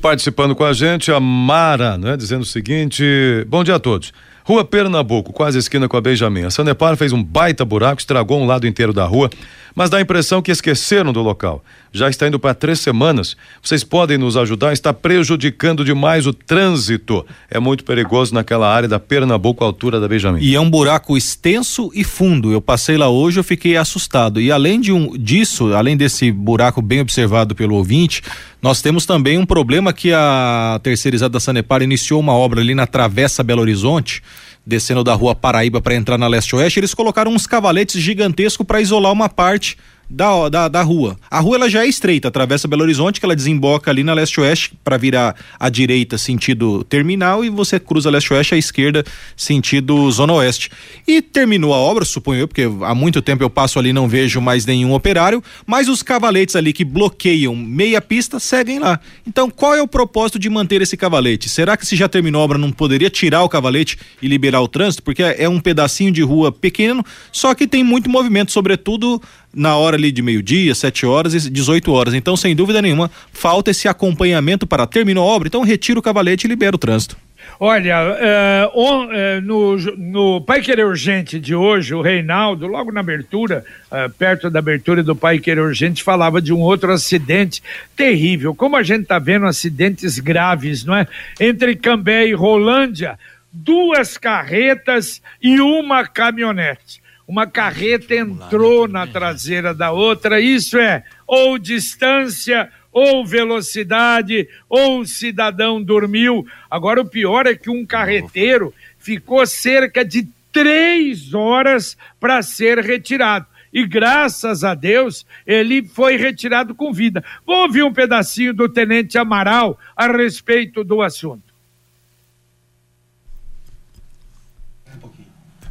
participando 0.00 0.56
com 0.56 0.64
a 0.64 0.72
gente, 0.72 1.12
a 1.12 1.20
Mara, 1.20 1.96
né, 1.96 2.16
dizendo 2.16 2.42
o 2.42 2.44
seguinte: 2.44 3.04
bom 3.46 3.62
dia 3.62 3.76
a 3.76 3.78
todos. 3.78 4.12
Rua 4.46 4.64
Pernambuco, 4.64 5.32
quase 5.32 5.58
esquina 5.58 5.88
com 5.88 5.96
a 5.96 6.00
Benjamin. 6.00 6.44
A 6.44 6.50
Sanepar 6.50 6.96
fez 6.96 7.12
um 7.12 7.20
baita 7.20 7.64
buraco, 7.64 7.98
estragou 7.98 8.40
um 8.40 8.46
lado 8.46 8.64
inteiro 8.64 8.92
da 8.92 9.04
rua, 9.04 9.28
mas 9.74 9.90
dá 9.90 9.98
a 9.98 10.00
impressão 10.00 10.40
que 10.40 10.52
esqueceram 10.52 11.12
do 11.12 11.20
local. 11.20 11.64
Já 11.92 12.08
está 12.08 12.28
indo 12.28 12.38
para 12.38 12.54
três 12.54 12.78
semanas. 12.78 13.36
Vocês 13.60 13.82
podem 13.82 14.16
nos 14.16 14.36
ajudar? 14.36 14.72
Está 14.72 14.92
prejudicando 14.92 15.84
demais 15.84 16.28
o 16.28 16.32
trânsito. 16.32 17.26
É 17.50 17.58
muito 17.58 17.82
perigoso 17.82 18.32
naquela 18.34 18.72
área 18.72 18.88
da 18.88 19.00
Pernambuco, 19.00 19.64
altura 19.64 19.98
da 19.98 20.06
Benjamin. 20.06 20.38
E 20.40 20.54
é 20.54 20.60
um 20.60 20.70
buraco 20.70 21.16
extenso 21.16 21.90
e 21.92 22.04
fundo. 22.04 22.52
Eu 22.52 22.60
passei 22.60 22.96
lá 22.96 23.08
hoje, 23.08 23.40
eu 23.40 23.44
fiquei 23.44 23.76
assustado. 23.76 24.40
E 24.40 24.52
além 24.52 24.80
de 24.80 24.92
um 24.92 25.18
disso, 25.18 25.74
além 25.74 25.96
desse 25.96 26.30
buraco 26.30 26.80
bem 26.80 27.00
observado 27.00 27.52
pelo 27.52 27.74
ouvinte, 27.74 28.22
nós 28.62 28.80
temos 28.80 29.06
também 29.06 29.38
um 29.38 29.46
problema 29.46 29.92
que 29.92 30.12
a 30.12 30.78
terceirizada 30.82 31.32
da 31.32 31.40
Sanepar 31.40 31.82
iniciou 31.82 32.20
uma 32.20 32.34
obra 32.34 32.60
ali 32.60 32.74
na 32.74 32.86
Travessa 32.86 33.42
Belo 33.42 33.60
Horizonte, 33.60 34.22
descendo 34.66 35.04
da 35.04 35.14
rua 35.14 35.34
Paraíba 35.34 35.80
para 35.80 35.94
entrar 35.94 36.18
na 36.18 36.26
leste-oeste. 36.26 36.80
Eles 36.80 36.92
colocaram 36.92 37.30
uns 37.30 37.46
cavaletes 37.46 38.02
gigantescos 38.02 38.66
para 38.66 38.80
isolar 38.80 39.12
uma 39.12 39.28
parte 39.28 39.78
da, 40.08 40.48
da, 40.48 40.68
da 40.68 40.82
rua. 40.82 41.18
A 41.30 41.40
rua 41.40 41.56
ela 41.56 41.70
já 41.70 41.84
é 41.84 41.88
estreita, 41.88 42.28
atravessa 42.28 42.68
Belo 42.68 42.82
Horizonte, 42.82 43.18
que 43.18 43.26
ela 43.26 43.34
desemboca 43.34 43.90
ali 43.90 44.04
na 44.04 44.14
leste-oeste 44.14 44.72
para 44.84 44.96
virar 44.96 45.34
à 45.58 45.68
direita 45.68 46.16
sentido 46.16 46.84
terminal 46.84 47.44
e 47.44 47.50
você 47.50 47.80
cruza 47.80 48.10
leste-oeste 48.10 48.54
à 48.54 48.58
esquerda 48.58 49.04
sentido 49.36 50.10
zona 50.10 50.32
oeste. 50.34 50.70
E 51.06 51.20
terminou 51.20 51.74
a 51.74 51.76
obra, 51.76 52.04
suponho 52.04 52.40
eu, 52.40 52.48
porque 52.48 52.68
há 52.82 52.94
muito 52.94 53.20
tempo 53.20 53.42
eu 53.42 53.50
passo 53.50 53.78
ali 53.78 53.92
não 53.92 54.08
vejo 54.08 54.40
mais 54.40 54.64
nenhum 54.64 54.92
operário, 54.92 55.42
mas 55.66 55.88
os 55.88 56.02
cavaletes 56.02 56.54
ali 56.54 56.72
que 56.72 56.84
bloqueiam 56.84 57.54
meia 57.56 58.00
pista 58.00 58.38
seguem 58.38 58.78
lá. 58.78 59.00
Então, 59.26 59.50
qual 59.50 59.74
é 59.74 59.82
o 59.82 59.88
propósito 59.88 60.38
de 60.38 60.48
manter 60.48 60.80
esse 60.82 60.96
cavalete? 60.96 61.48
Será 61.48 61.76
que 61.76 61.86
se 61.86 61.96
já 61.96 62.08
terminou 62.08 62.40
a 62.40 62.44
obra 62.44 62.58
não 62.58 62.70
poderia 62.70 63.10
tirar 63.10 63.42
o 63.42 63.48
cavalete 63.48 63.98
e 64.22 64.28
liberar 64.28 64.60
o 64.60 64.68
trânsito? 64.68 65.02
Porque 65.02 65.22
é 65.22 65.48
um 65.48 65.58
pedacinho 65.58 66.12
de 66.12 66.22
rua 66.22 66.52
pequeno, 66.52 67.04
só 67.32 67.54
que 67.54 67.66
tem 67.66 67.82
muito 67.82 68.08
movimento, 68.08 68.52
sobretudo 68.52 69.20
na 69.56 69.74
hora 69.74 69.95
ali 69.96 70.12
de 70.12 70.22
meio-dia, 70.22 70.74
7 70.74 71.06
horas 71.06 71.34
e 71.34 71.50
18 71.50 71.92
horas. 71.92 72.14
Então, 72.14 72.36
sem 72.36 72.54
dúvida 72.54 72.80
nenhuma, 72.80 73.10
falta 73.32 73.70
esse 73.70 73.88
acompanhamento 73.88 74.66
para 74.66 74.86
terminou 74.86 75.28
a 75.28 75.32
obra. 75.32 75.48
Então, 75.48 75.62
retira 75.62 75.98
o 75.98 76.02
cavalete 76.02 76.46
e 76.46 76.48
libera 76.48 76.76
o 76.76 76.78
trânsito. 76.78 77.16
Olha, 77.58 77.94
é, 78.18 78.70
on, 78.74 79.10
é, 79.10 79.40
no, 79.40 79.76
no 79.96 80.40
Pai 80.42 80.60
Querer 80.60 80.84
Urgente 80.84 81.40
de 81.40 81.54
hoje, 81.54 81.94
o 81.94 82.02
Reinaldo, 82.02 82.66
logo 82.66 82.92
na 82.92 83.00
abertura, 83.00 83.64
é, 83.90 84.08
perto 84.08 84.50
da 84.50 84.58
abertura 84.58 85.02
do 85.02 85.16
Pai 85.16 85.38
Querer 85.38 85.62
Urgente, 85.62 86.02
falava 86.02 86.42
de 86.42 86.52
um 86.52 86.60
outro 86.60 86.92
acidente 86.92 87.62
terrível. 87.96 88.54
Como 88.54 88.76
a 88.76 88.82
gente 88.82 89.02
está 89.02 89.18
vendo 89.18 89.46
acidentes 89.46 90.18
graves, 90.18 90.84
não 90.84 90.94
é? 90.94 91.06
Entre 91.40 91.74
Cambé 91.76 92.26
e 92.26 92.34
Rolândia, 92.34 93.18
duas 93.50 94.18
carretas 94.18 95.22
e 95.42 95.58
uma 95.60 96.06
caminhonete 96.06 97.05
uma 97.26 97.46
carreta 97.46 98.14
entrou 98.14 98.86
na 98.86 99.06
traseira 99.06 99.74
da 99.74 99.90
outra, 99.90 100.40
isso 100.40 100.78
é, 100.78 101.02
ou 101.26 101.58
distância, 101.58 102.70
ou 102.92 103.26
velocidade, 103.26 104.48
ou 104.68 105.00
o 105.00 105.06
cidadão 105.06 105.82
dormiu. 105.82 106.46
Agora, 106.70 107.00
o 107.00 107.08
pior 107.08 107.46
é 107.46 107.54
que 107.54 107.68
um 107.68 107.84
carreteiro 107.84 108.72
ficou 108.98 109.46
cerca 109.46 110.04
de 110.04 110.28
três 110.50 111.34
horas 111.34 111.96
para 112.18 112.40
ser 112.42 112.78
retirado. 112.78 113.46
E 113.70 113.86
graças 113.86 114.64
a 114.64 114.74
Deus, 114.74 115.26
ele 115.46 115.86
foi 115.86 116.16
retirado 116.16 116.74
com 116.74 116.90
vida. 116.90 117.22
Vou 117.44 117.64
ouvir 117.64 117.82
um 117.82 117.92
pedacinho 117.92 118.54
do 118.54 118.66
Tenente 118.66 119.18
Amaral 119.18 119.78
a 119.94 120.06
respeito 120.06 120.82
do 120.82 121.02
assunto. 121.02 121.45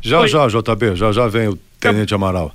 Já, 0.06 0.20
Oi. 0.20 0.28
já, 0.28 0.48
JB, 0.48 0.96
já, 0.96 1.12
já 1.12 1.28
vem 1.28 1.48
o 1.48 1.60
Tenente 1.80 2.10
tá, 2.10 2.16
Amaral. 2.16 2.52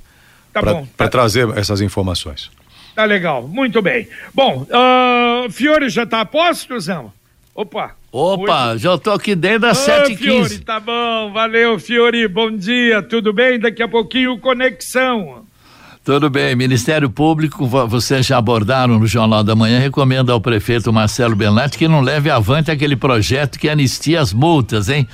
Tá 0.53 0.61
pra, 0.61 0.73
bom. 0.73 0.87
Para 0.95 1.07
tá. 1.07 1.11
trazer 1.11 1.49
essas 1.57 1.81
informações. 1.81 2.49
Tá 2.95 3.03
legal, 3.03 3.45
muito 3.45 3.81
bem. 3.81 4.07
Bom, 4.33 4.65
uh, 4.69 5.51
Fiore 5.51 5.89
já 5.89 6.05
tá 6.05 6.21
a 6.21 6.25
posto, 6.25 6.79
Zão? 6.79 7.11
Opa. 7.53 7.91
Opa, 8.09 8.77
já 8.77 8.97
tô 8.97 9.11
aqui 9.11 9.35
desde 9.35 9.65
as 9.65 9.79
sete 9.79 10.13
h 10.13 10.17
Fiore, 10.17 10.59
tá 10.59 10.79
bom, 10.79 11.31
valeu, 11.33 11.77
Fiore, 11.77 12.25
bom 12.29 12.51
dia, 12.51 13.01
tudo 13.01 13.33
bem? 13.33 13.59
Daqui 13.59 13.83
a 13.83 13.87
pouquinho, 13.87 14.37
conexão. 14.39 15.45
Tudo 16.05 16.29
bem, 16.29 16.55
Ministério 16.55 17.09
Público, 17.09 17.67
vocês 17.67 18.25
já 18.25 18.37
abordaram 18.37 18.97
no 18.97 19.05
Jornal 19.05 19.43
da 19.43 19.55
Manhã, 19.55 19.77
recomenda 19.77 20.31
ao 20.31 20.39
prefeito 20.39 20.91
Marcelo 20.91 21.35
Bernatti 21.35 21.77
que 21.77 21.87
não 21.87 21.99
leve 21.99 22.29
avante 22.29 22.71
aquele 22.71 22.95
projeto 22.95 23.59
que 23.59 23.69
anistia 23.69 24.21
as 24.21 24.31
multas, 24.31 24.87
hein? 24.87 25.07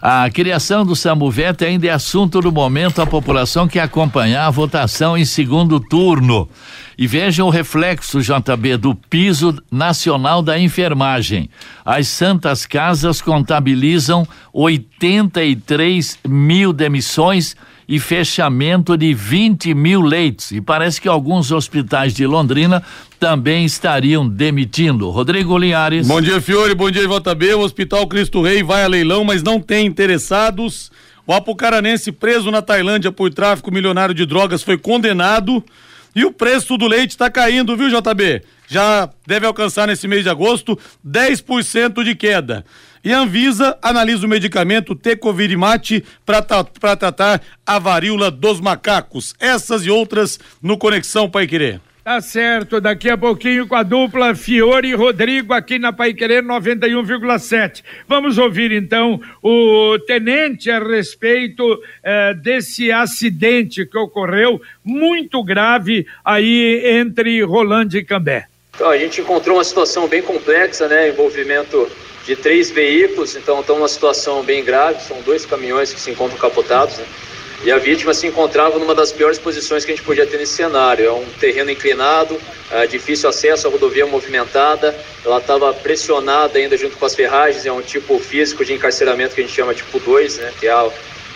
A 0.00 0.30
criação 0.30 0.86
do 0.86 0.94
Samuvete 0.94 1.64
ainda 1.64 1.88
é 1.88 1.90
assunto 1.90 2.40
do 2.40 2.52
momento 2.52 3.02
a 3.02 3.06
população 3.06 3.66
que 3.66 3.80
acompanhar 3.80 4.46
a 4.46 4.50
votação 4.50 5.18
em 5.18 5.24
segundo 5.24 5.80
turno. 5.80 6.48
E 6.96 7.06
vejam 7.06 7.46
o 7.46 7.50
reflexo, 7.50 8.20
JB, 8.20 8.76
do 8.76 8.94
piso 8.94 9.60
nacional 9.70 10.40
da 10.40 10.58
enfermagem. 10.58 11.50
As 11.84 12.06
Santas 12.08 12.64
Casas 12.64 13.20
contabilizam 13.20 14.26
83 14.52 16.18
mil 16.26 16.72
demissões 16.72 17.56
e 17.88 17.98
fechamento 17.98 18.96
de 18.98 19.14
20 19.14 19.72
mil 19.72 20.02
leitos. 20.02 20.52
E 20.52 20.60
parece 20.60 21.00
que 21.00 21.08
alguns 21.08 21.50
hospitais 21.50 22.12
de 22.12 22.26
Londrina 22.26 22.82
também 23.18 23.64
estariam 23.64 24.28
demitindo. 24.28 25.08
Rodrigo 25.08 25.56
Linhares. 25.56 26.06
Bom 26.06 26.20
dia, 26.20 26.40
Fiore. 26.40 26.74
Bom 26.74 26.90
dia, 26.90 27.06
JB. 27.08 27.54
O 27.54 27.60
Hospital 27.60 28.06
Cristo 28.06 28.42
Rei 28.42 28.62
vai 28.62 28.84
a 28.84 28.88
leilão, 28.88 29.24
mas 29.24 29.42
não 29.42 29.58
tem 29.58 29.86
interessados. 29.86 30.92
O 31.26 31.32
apucaranense 31.32 32.12
preso 32.12 32.50
na 32.50 32.60
Tailândia 32.60 33.10
por 33.10 33.32
tráfico 33.32 33.72
milionário 33.72 34.14
de 34.14 34.26
drogas 34.26 34.62
foi 34.62 34.76
condenado. 34.76 35.64
E 36.14 36.24
o 36.24 36.32
preço 36.32 36.76
do 36.76 36.86
leite 36.86 37.10
está 37.10 37.30
caindo, 37.30 37.76
viu, 37.76 37.88
JB? 37.88 38.42
Já 38.66 39.08
deve 39.26 39.46
alcançar 39.46 39.86
nesse 39.86 40.06
mês 40.06 40.24
de 40.24 40.28
agosto 40.28 40.78
10% 41.06 42.02
de 42.04 42.14
queda. 42.14 42.64
E 43.04 43.12
a 43.12 43.20
Anvisa 43.20 43.78
analisa 43.82 44.26
o 44.26 44.28
medicamento 44.28 44.94
Tecovirimat 44.94 46.02
para 46.24 46.96
tratar 46.96 47.40
a 47.66 47.78
varíola 47.78 48.30
dos 48.30 48.60
macacos. 48.60 49.34
Essas 49.38 49.84
e 49.84 49.90
outras 49.90 50.38
no 50.62 50.76
Conexão 50.76 51.30
Pai 51.30 51.46
Querer. 51.46 51.80
Tá 52.08 52.22
certo, 52.22 52.80
daqui 52.80 53.10
a 53.10 53.18
pouquinho 53.18 53.68
com 53.68 53.74
a 53.74 53.82
dupla 53.82 54.34
Fiore 54.34 54.88
e 54.88 54.94
Rodrigo 54.94 55.52
aqui 55.52 55.78
na 55.78 55.92
Pai 55.92 56.14
Querer 56.14 56.42
91,7. 56.42 57.84
Vamos 58.08 58.38
ouvir 58.38 58.72
então 58.72 59.20
o 59.42 59.98
tenente 60.06 60.70
a 60.70 60.78
respeito 60.78 61.62
eh, 62.02 62.32
desse 62.32 62.90
acidente 62.90 63.84
que 63.84 63.98
ocorreu 63.98 64.58
muito 64.82 65.44
grave 65.44 66.06
aí 66.24 66.80
entre 66.98 67.42
Rolândia 67.42 67.98
e 67.98 68.04
Cambé. 68.06 68.46
Então, 68.74 68.88
a 68.88 68.96
gente 68.96 69.20
encontrou 69.20 69.58
uma 69.58 69.64
situação 69.64 70.08
bem 70.08 70.22
complexa, 70.22 70.88
né? 70.88 71.10
Envolvimento 71.10 71.90
de 72.28 72.36
três 72.36 72.70
veículos, 72.70 73.34
então 73.36 73.60
estão 73.60 73.76
numa 73.76 73.88
situação 73.88 74.42
bem 74.42 74.62
grave, 74.62 75.02
são 75.02 75.18
dois 75.22 75.46
caminhões 75.46 75.94
que 75.94 75.98
se 75.98 76.10
encontram 76.10 76.36
capotados, 76.36 76.98
né? 76.98 77.06
E 77.64 77.72
a 77.72 77.78
vítima 77.78 78.12
se 78.12 78.26
encontrava 78.26 78.78
numa 78.78 78.94
das 78.94 79.10
piores 79.10 79.38
posições 79.38 79.82
que 79.82 79.90
a 79.90 79.96
gente 79.96 80.04
podia 80.04 80.26
ter 80.26 80.36
nesse 80.36 80.52
cenário. 80.52 81.06
É 81.06 81.10
um 81.10 81.24
terreno 81.40 81.70
inclinado, 81.70 82.38
é 82.70 82.86
difícil 82.86 83.28
acesso 83.28 83.66
à 83.66 83.70
rodovia 83.70 84.06
movimentada. 84.06 84.94
Ela 85.24 85.38
estava 85.38 85.72
pressionada 85.72 86.58
ainda 86.58 86.76
junto 86.76 86.96
com 86.98 87.04
as 87.04 87.16
ferragens. 87.16 87.66
É 87.66 87.72
um 87.72 87.80
tipo 87.80 88.16
físico 88.20 88.64
de 88.64 88.74
encarceramento 88.74 89.34
que 89.34 89.40
a 89.40 89.44
gente 89.44 89.56
chama 89.56 89.74
tipo 89.74 89.98
2, 89.98 90.36
né? 90.36 90.52
que 90.60 90.68
é 90.68 90.70
a, 90.70 90.88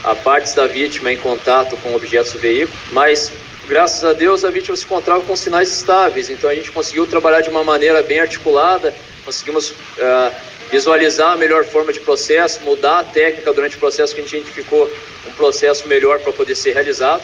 a 0.05 0.15
partes 0.15 0.55
da 0.55 0.67
vítima 0.67 1.11
em 1.11 1.17
contato 1.17 1.77
com 1.79 1.93
objetos 1.93 2.35
do 2.35 2.39
veículo. 2.39 2.79
Mas, 2.93 3.33
graças 3.67 4.05
a 4.05 4.13
Deus, 4.13 4.45
a 4.45 4.51
vítima 4.51 4.77
se 4.77 4.85
encontrava 4.85 5.23
com 5.23 5.35
sinais 5.35 5.73
estáveis. 5.73 6.31
Então 6.31 6.49
a 6.49 6.55
gente 6.55 6.71
conseguiu 6.71 7.05
trabalhar 7.05 7.41
de 7.41 7.51
uma 7.51 7.65
maneira 7.65 8.01
bem 8.01 8.21
articulada. 8.21 8.95
Conseguimos 9.25 9.71
uh, 9.71 10.33
visualizar 10.73 11.33
a 11.33 11.37
melhor 11.37 11.65
forma 11.67 11.93
de 11.93 12.01
processo, 12.01 12.63
mudar 12.63 13.01
a 13.01 13.05
técnica 13.05 13.53
durante 13.53 13.77
o 13.77 13.79
processo 13.79 14.15
que 14.15 14.23
a 14.23 14.25
gente 14.25 14.39
identificou 14.39 14.91
um 15.29 15.33
processo 15.33 15.87
melhor 15.87 16.19
para 16.19 16.33
poder 16.33 16.57
ser 16.57 16.73
realizado. 16.73 17.23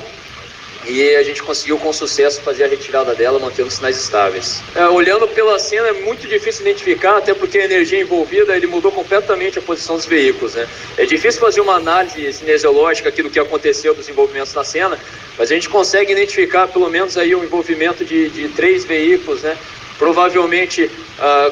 E 0.86 1.16
a 1.16 1.22
gente 1.22 1.42
conseguiu 1.42 1.78
com 1.78 1.92
sucesso 1.92 2.40
fazer 2.40 2.64
a 2.64 2.68
retirada 2.68 3.14
dela, 3.14 3.38
mantendo 3.38 3.70
sinais 3.70 3.96
estáveis. 3.96 4.62
É, 4.74 4.86
olhando 4.86 5.26
pela 5.28 5.58
cena 5.58 5.88
é 5.88 5.92
muito 5.92 6.26
difícil 6.26 6.62
identificar, 6.62 7.16
até 7.16 7.34
porque 7.34 7.58
a 7.58 7.64
energia 7.64 8.00
envolvida 8.00 8.56
ele 8.56 8.66
mudou 8.66 8.92
completamente 8.92 9.58
a 9.58 9.62
posição 9.62 9.96
dos 9.96 10.06
veículos. 10.06 10.54
Né? 10.54 10.68
É 10.96 11.04
difícil 11.04 11.40
fazer 11.40 11.60
uma 11.60 11.74
análise 11.74 12.32
cinesiológica 12.32 13.08
aqui 13.08 13.22
do 13.22 13.30
que 13.30 13.40
aconteceu 13.40 13.94
dos 13.94 14.08
envolvimentos 14.08 14.54
na 14.54 14.62
cena, 14.64 14.98
mas 15.36 15.50
a 15.50 15.54
gente 15.54 15.68
consegue 15.68 16.12
identificar 16.12 16.68
pelo 16.68 16.88
menos 16.88 17.18
aí 17.18 17.34
o 17.34 17.42
envolvimento 17.42 18.04
de, 18.04 18.28
de 18.30 18.48
três 18.50 18.84
veículos, 18.84 19.42
né? 19.42 19.58
provavelmente 19.98 20.90
ah, 21.18 21.50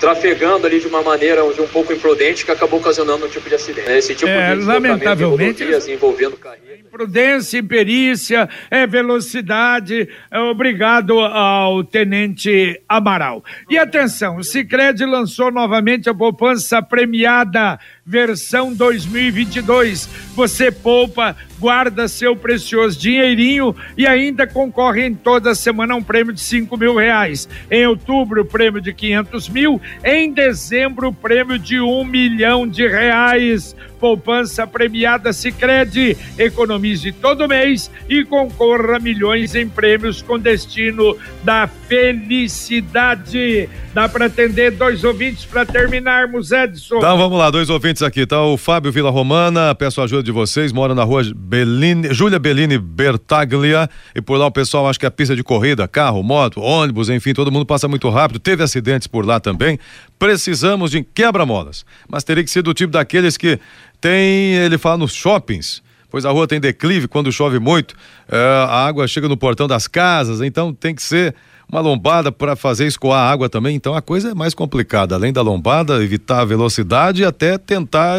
trafegando 0.00 0.66
ali 0.66 0.80
de 0.80 0.86
uma 0.86 1.02
maneira 1.02 1.44
um 1.44 1.66
pouco 1.66 1.92
imprudente 1.92 2.44
que 2.44 2.50
acabou 2.50 2.80
ocasionando 2.80 3.26
um 3.26 3.28
tipo 3.28 3.48
de 3.48 3.54
acidente. 3.54 3.90
Esse 3.90 4.14
tipo 4.14 4.30
é, 4.30 4.56
de 4.56 4.64
lamentavelmente 4.64 5.64
de 5.64 5.92
envolvendo 5.92 6.36
carreira. 6.36 6.78
Imprudência, 6.78 7.58
imperícia, 7.58 8.48
é 8.70 8.86
velocidade. 8.86 10.08
É 10.30 10.40
obrigado 10.40 11.20
ao 11.20 11.84
tenente 11.84 12.80
Amaral. 12.88 13.44
E 13.68 13.76
atenção, 13.76 14.38
o 14.38 14.42
Sicredi 14.42 15.04
lançou 15.04 15.52
novamente 15.52 16.08
a 16.08 16.14
poupança 16.14 16.82
premiada 16.82 17.78
versão 18.10 18.74
2022. 18.74 20.08
Você 20.34 20.72
poupa, 20.72 21.36
guarda 21.60 22.08
seu 22.08 22.34
precioso 22.34 22.98
dinheirinho 22.98 23.74
e 23.96 24.04
ainda 24.04 24.48
concorre 24.48 25.06
em 25.06 25.14
toda 25.14 25.54
semana 25.54 25.94
a 25.94 25.96
um 25.96 26.02
prêmio 26.02 26.32
de 26.32 26.40
cinco 26.40 26.76
mil 26.76 26.96
reais. 26.96 27.48
Em 27.70 27.86
outubro, 27.86 28.44
prêmio 28.44 28.80
de 28.80 28.92
quinhentos 28.92 29.48
mil. 29.48 29.80
Em 30.04 30.32
dezembro, 30.32 31.12
prêmio 31.12 31.56
de 31.56 31.80
um 31.80 32.04
milhão 32.04 32.66
de 32.66 32.88
reais. 32.88 33.76
Poupança 34.00 34.66
premiada 34.66 35.32
Sicredi. 35.32 36.16
Economize 36.38 37.12
todo 37.12 37.46
mês 37.46 37.90
e 38.08 38.24
concorra 38.24 38.96
a 38.96 38.98
milhões 38.98 39.54
em 39.54 39.68
prêmios 39.68 40.22
com 40.22 40.38
destino 40.38 41.16
da 41.44 41.66
felicidade. 41.66 43.68
Dá 43.92 44.08
para 44.08 44.26
atender 44.26 44.70
dois 44.70 45.04
ouvintes 45.04 45.44
para 45.44 45.66
terminarmos, 45.66 46.50
Edson. 46.50 46.96
Então 46.96 47.18
vamos 47.18 47.38
lá, 47.38 47.50
dois 47.50 47.68
ouvintes 47.68 48.02
aqui. 48.02 48.24
Tá 48.24 48.42
o 48.42 48.56
Fábio 48.56 48.90
Vila 48.90 49.10
Romana, 49.10 49.74
peço 49.74 50.00
a 50.00 50.04
ajuda 50.04 50.22
de 50.22 50.32
vocês, 50.32 50.72
mora 50.72 50.94
na 50.94 51.04
rua 51.04 51.22
Bellini, 51.34 52.14
Júlia 52.14 52.38
Bellini 52.38 52.78
Bertaglia 52.78 53.90
e 54.14 54.22
por 54.22 54.38
lá 54.38 54.46
o 54.46 54.50
pessoal 54.50 54.88
acha 54.88 54.98
que 54.98 55.06
é 55.06 55.10
pista 55.10 55.36
de 55.36 55.42
corrida, 55.42 55.86
carro, 55.86 56.22
moto, 56.22 56.60
ônibus, 56.60 57.10
enfim, 57.10 57.34
todo 57.34 57.52
mundo 57.52 57.66
passa 57.66 57.88
muito 57.88 58.08
rápido. 58.08 58.38
Teve 58.38 58.62
acidentes 58.62 59.06
por 59.06 59.26
lá 59.26 59.40
também. 59.40 59.78
Precisamos 60.18 60.90
de 60.90 61.02
quebra-molas, 61.02 61.84
mas 62.08 62.24
teria 62.24 62.44
que 62.44 62.50
ser 62.50 62.62
do 62.62 62.72
tipo 62.72 62.92
daqueles 62.92 63.36
que 63.36 63.58
tem, 64.00 64.54
ele 64.54 64.78
fala 64.78 64.98
nos 64.98 65.12
shoppings 65.12 65.82
pois 66.10 66.24
a 66.24 66.30
rua 66.30 66.46
tem 66.46 66.60
declive 66.60 67.06
quando 67.06 67.30
chove 67.30 67.58
muito, 67.58 67.94
é, 68.28 68.36
a 68.36 68.86
água 68.86 69.06
chega 69.06 69.28
no 69.28 69.36
portão 69.36 69.68
das 69.68 69.86
casas, 69.86 70.40
então 70.40 70.74
tem 70.74 70.94
que 70.94 71.02
ser 71.02 71.34
uma 71.70 71.80
lombada 71.80 72.32
para 72.32 72.56
fazer 72.56 72.86
escoar 72.86 73.20
a 73.20 73.30
água 73.30 73.48
também, 73.48 73.76
então 73.76 73.94
a 73.94 74.02
coisa 74.02 74.32
é 74.32 74.34
mais 74.34 74.54
complicada. 74.54 75.14
Além 75.14 75.32
da 75.32 75.40
lombada, 75.40 76.02
evitar 76.02 76.40
a 76.40 76.44
velocidade 76.44 77.22
e 77.22 77.24
até 77.24 77.56
tentar 77.56 78.16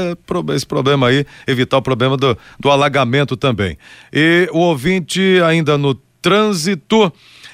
esse 0.56 0.65
problema 0.65 1.08
aí, 1.08 1.26
evitar 1.46 1.78
o 1.78 1.82
problema 1.82 2.15
do, 2.15 2.38
do 2.58 2.72
alagamento 2.72 3.36
também. 3.36 3.78
E 4.13 4.48
o 4.54 4.60
ouvinte 4.60 5.41
ainda 5.46 5.78
no 5.78 5.94
trânsito. 6.22 7.12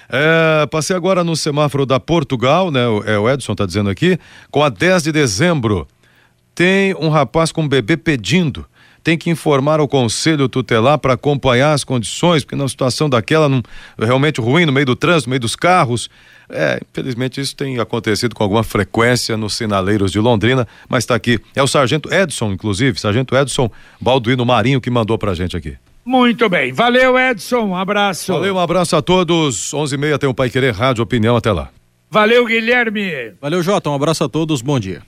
É, 0.10 0.68
passei 0.68 0.96
agora 0.96 1.24
no 1.24 1.36
semáforo 1.36 1.86
da 1.86 2.00
Portugal, 2.00 2.70
né? 2.70 2.88
O, 2.88 3.04
é, 3.04 3.18
o 3.18 3.30
Edson 3.30 3.54
está 3.54 3.66
dizendo 3.66 3.90
aqui, 3.90 4.20
com 4.52 4.63
a 4.63 4.70
10 4.70 5.04
de 5.04 5.12
dezembro. 5.12 5.88
Tem 6.58 6.96
um 6.96 7.10
rapaz 7.10 7.52
com 7.52 7.62
um 7.62 7.67
bebê 7.67 7.96
pedindo 7.96 8.65
tem 9.04 9.15
que 9.15 9.30
informar 9.30 9.80
o 9.80 9.88
conselho 9.88 10.50
tutelar 10.50 10.98
para 10.98 11.13
acompanhar 11.13 11.72
as 11.72 11.86
condições, 11.86 12.43
porque 12.43 12.58
na 12.58 12.67
situação 12.67 13.08
daquela 13.08 13.48
não, 13.48 13.63
realmente 13.98 14.41
ruim 14.41 14.65
no 14.65 14.72
meio 14.74 14.88
do 14.88 14.98
trânsito, 14.98 15.30
no 15.30 15.32
meio 15.32 15.39
dos 15.39 15.56
carros. 15.56 16.10
É, 16.50 16.78
infelizmente 16.89 17.39
isso 17.39 17.56
tem 17.56 17.80
acontecido 17.80 18.36
com 18.36 18.43
alguma 18.43 18.63
frequência 18.63 19.38
nos 19.38 19.54
sinaleiros 19.54 20.12
de 20.12 20.20
Londrina, 20.20 20.67
mas 20.89 21.04
está 21.04 21.15
aqui. 21.15 21.39
É 21.56 21.63
o 21.63 21.67
sargento 21.67 22.13
Edson, 22.13 22.52
inclusive, 22.52 23.00
sargento 23.00 23.34
Edson 23.34 23.72
Balduino 24.02 24.46
Marinho 24.46 24.82
que 24.82 24.89
mandou 24.89 25.17
pra 25.17 25.34
gente 25.34 25.56
aqui. 25.56 25.78
Muito 26.04 26.50
bem. 26.50 26.74
Valeu, 26.74 27.17
Edson. 27.17 27.67
Um 27.67 27.76
abraço. 27.78 28.34
Valeu, 28.34 28.56
um 28.56 28.60
abraço 28.60 28.93
a 28.96 29.02
todos. 29.02 29.72
11h30 29.72 30.17
tem 30.17 30.30
o 30.30 30.34
Pai 30.34 30.50
Querer 30.50 30.74
Rádio 30.74 31.02
Opinião. 31.02 31.38
Até 31.38 31.54
lá. 31.54 31.70
Valeu, 32.10 32.46
Guilherme. 32.46 33.36
Valeu, 33.39 33.63
Jota. 33.63 33.89
Um 33.89 33.93
abraço 33.93 34.26
a 34.26 34.28
todos. 34.28 34.62
Bom 34.62 34.80
dia. 34.82 35.02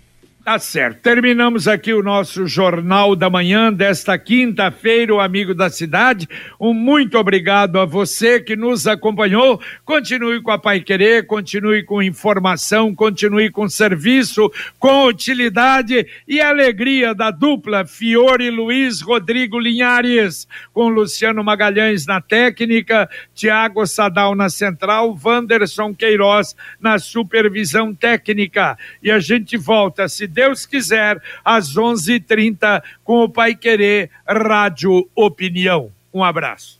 Tá 0.49 0.57
certo. 0.57 1.03
Terminamos 1.03 1.67
aqui 1.67 1.93
o 1.93 2.01
nosso 2.01 2.47
Jornal 2.47 3.15
da 3.15 3.29
Manhã 3.29 3.71
desta 3.71 4.17
quinta-feira, 4.17 5.13
o 5.13 5.19
Amigo 5.19 5.53
da 5.53 5.69
Cidade. 5.69 6.27
Um 6.59 6.73
muito 6.73 7.19
obrigado 7.19 7.77
a 7.77 7.85
você 7.85 8.39
que 8.39 8.55
nos 8.55 8.87
acompanhou. 8.87 9.61
Continue 9.85 10.41
com 10.41 10.49
a 10.49 10.57
Pai 10.57 10.79
Querer, 10.79 11.27
continue 11.27 11.83
com 11.83 12.01
informação, 12.01 12.95
continue 12.95 13.51
com 13.51 13.69
serviço, 13.69 14.51
com 14.79 15.05
utilidade 15.05 16.07
e 16.27 16.41
alegria 16.41 17.13
da 17.13 17.29
dupla 17.29 17.85
Fiore 17.85 18.49
Luiz 18.49 19.01
Rodrigo 19.01 19.59
Linhares, 19.59 20.47
com 20.73 20.89
Luciano 20.89 21.43
Magalhães 21.43 22.07
na 22.07 22.21
técnica, 22.21 23.07
Tiago 23.35 23.85
Sadal 23.85 24.33
na 24.33 24.49
central, 24.49 25.15
Wanderson 25.23 25.93
Queiroz 25.93 26.55
na 26.81 26.97
supervisão 26.97 27.93
técnica. 27.93 28.75
E 29.03 29.11
a 29.11 29.19
gente 29.19 29.55
volta, 29.55 30.07
se 30.07 30.25
Deus 30.39 30.65
quiser, 30.65 31.21
às 31.43 31.75
11:30 31.75 32.81
com 33.03 33.23
o 33.23 33.29
Pai 33.29 33.53
Querer 33.55 34.09
Rádio 34.25 35.05
Opinião. 35.13 35.91
Um 36.13 36.23
abraço. 36.23 36.79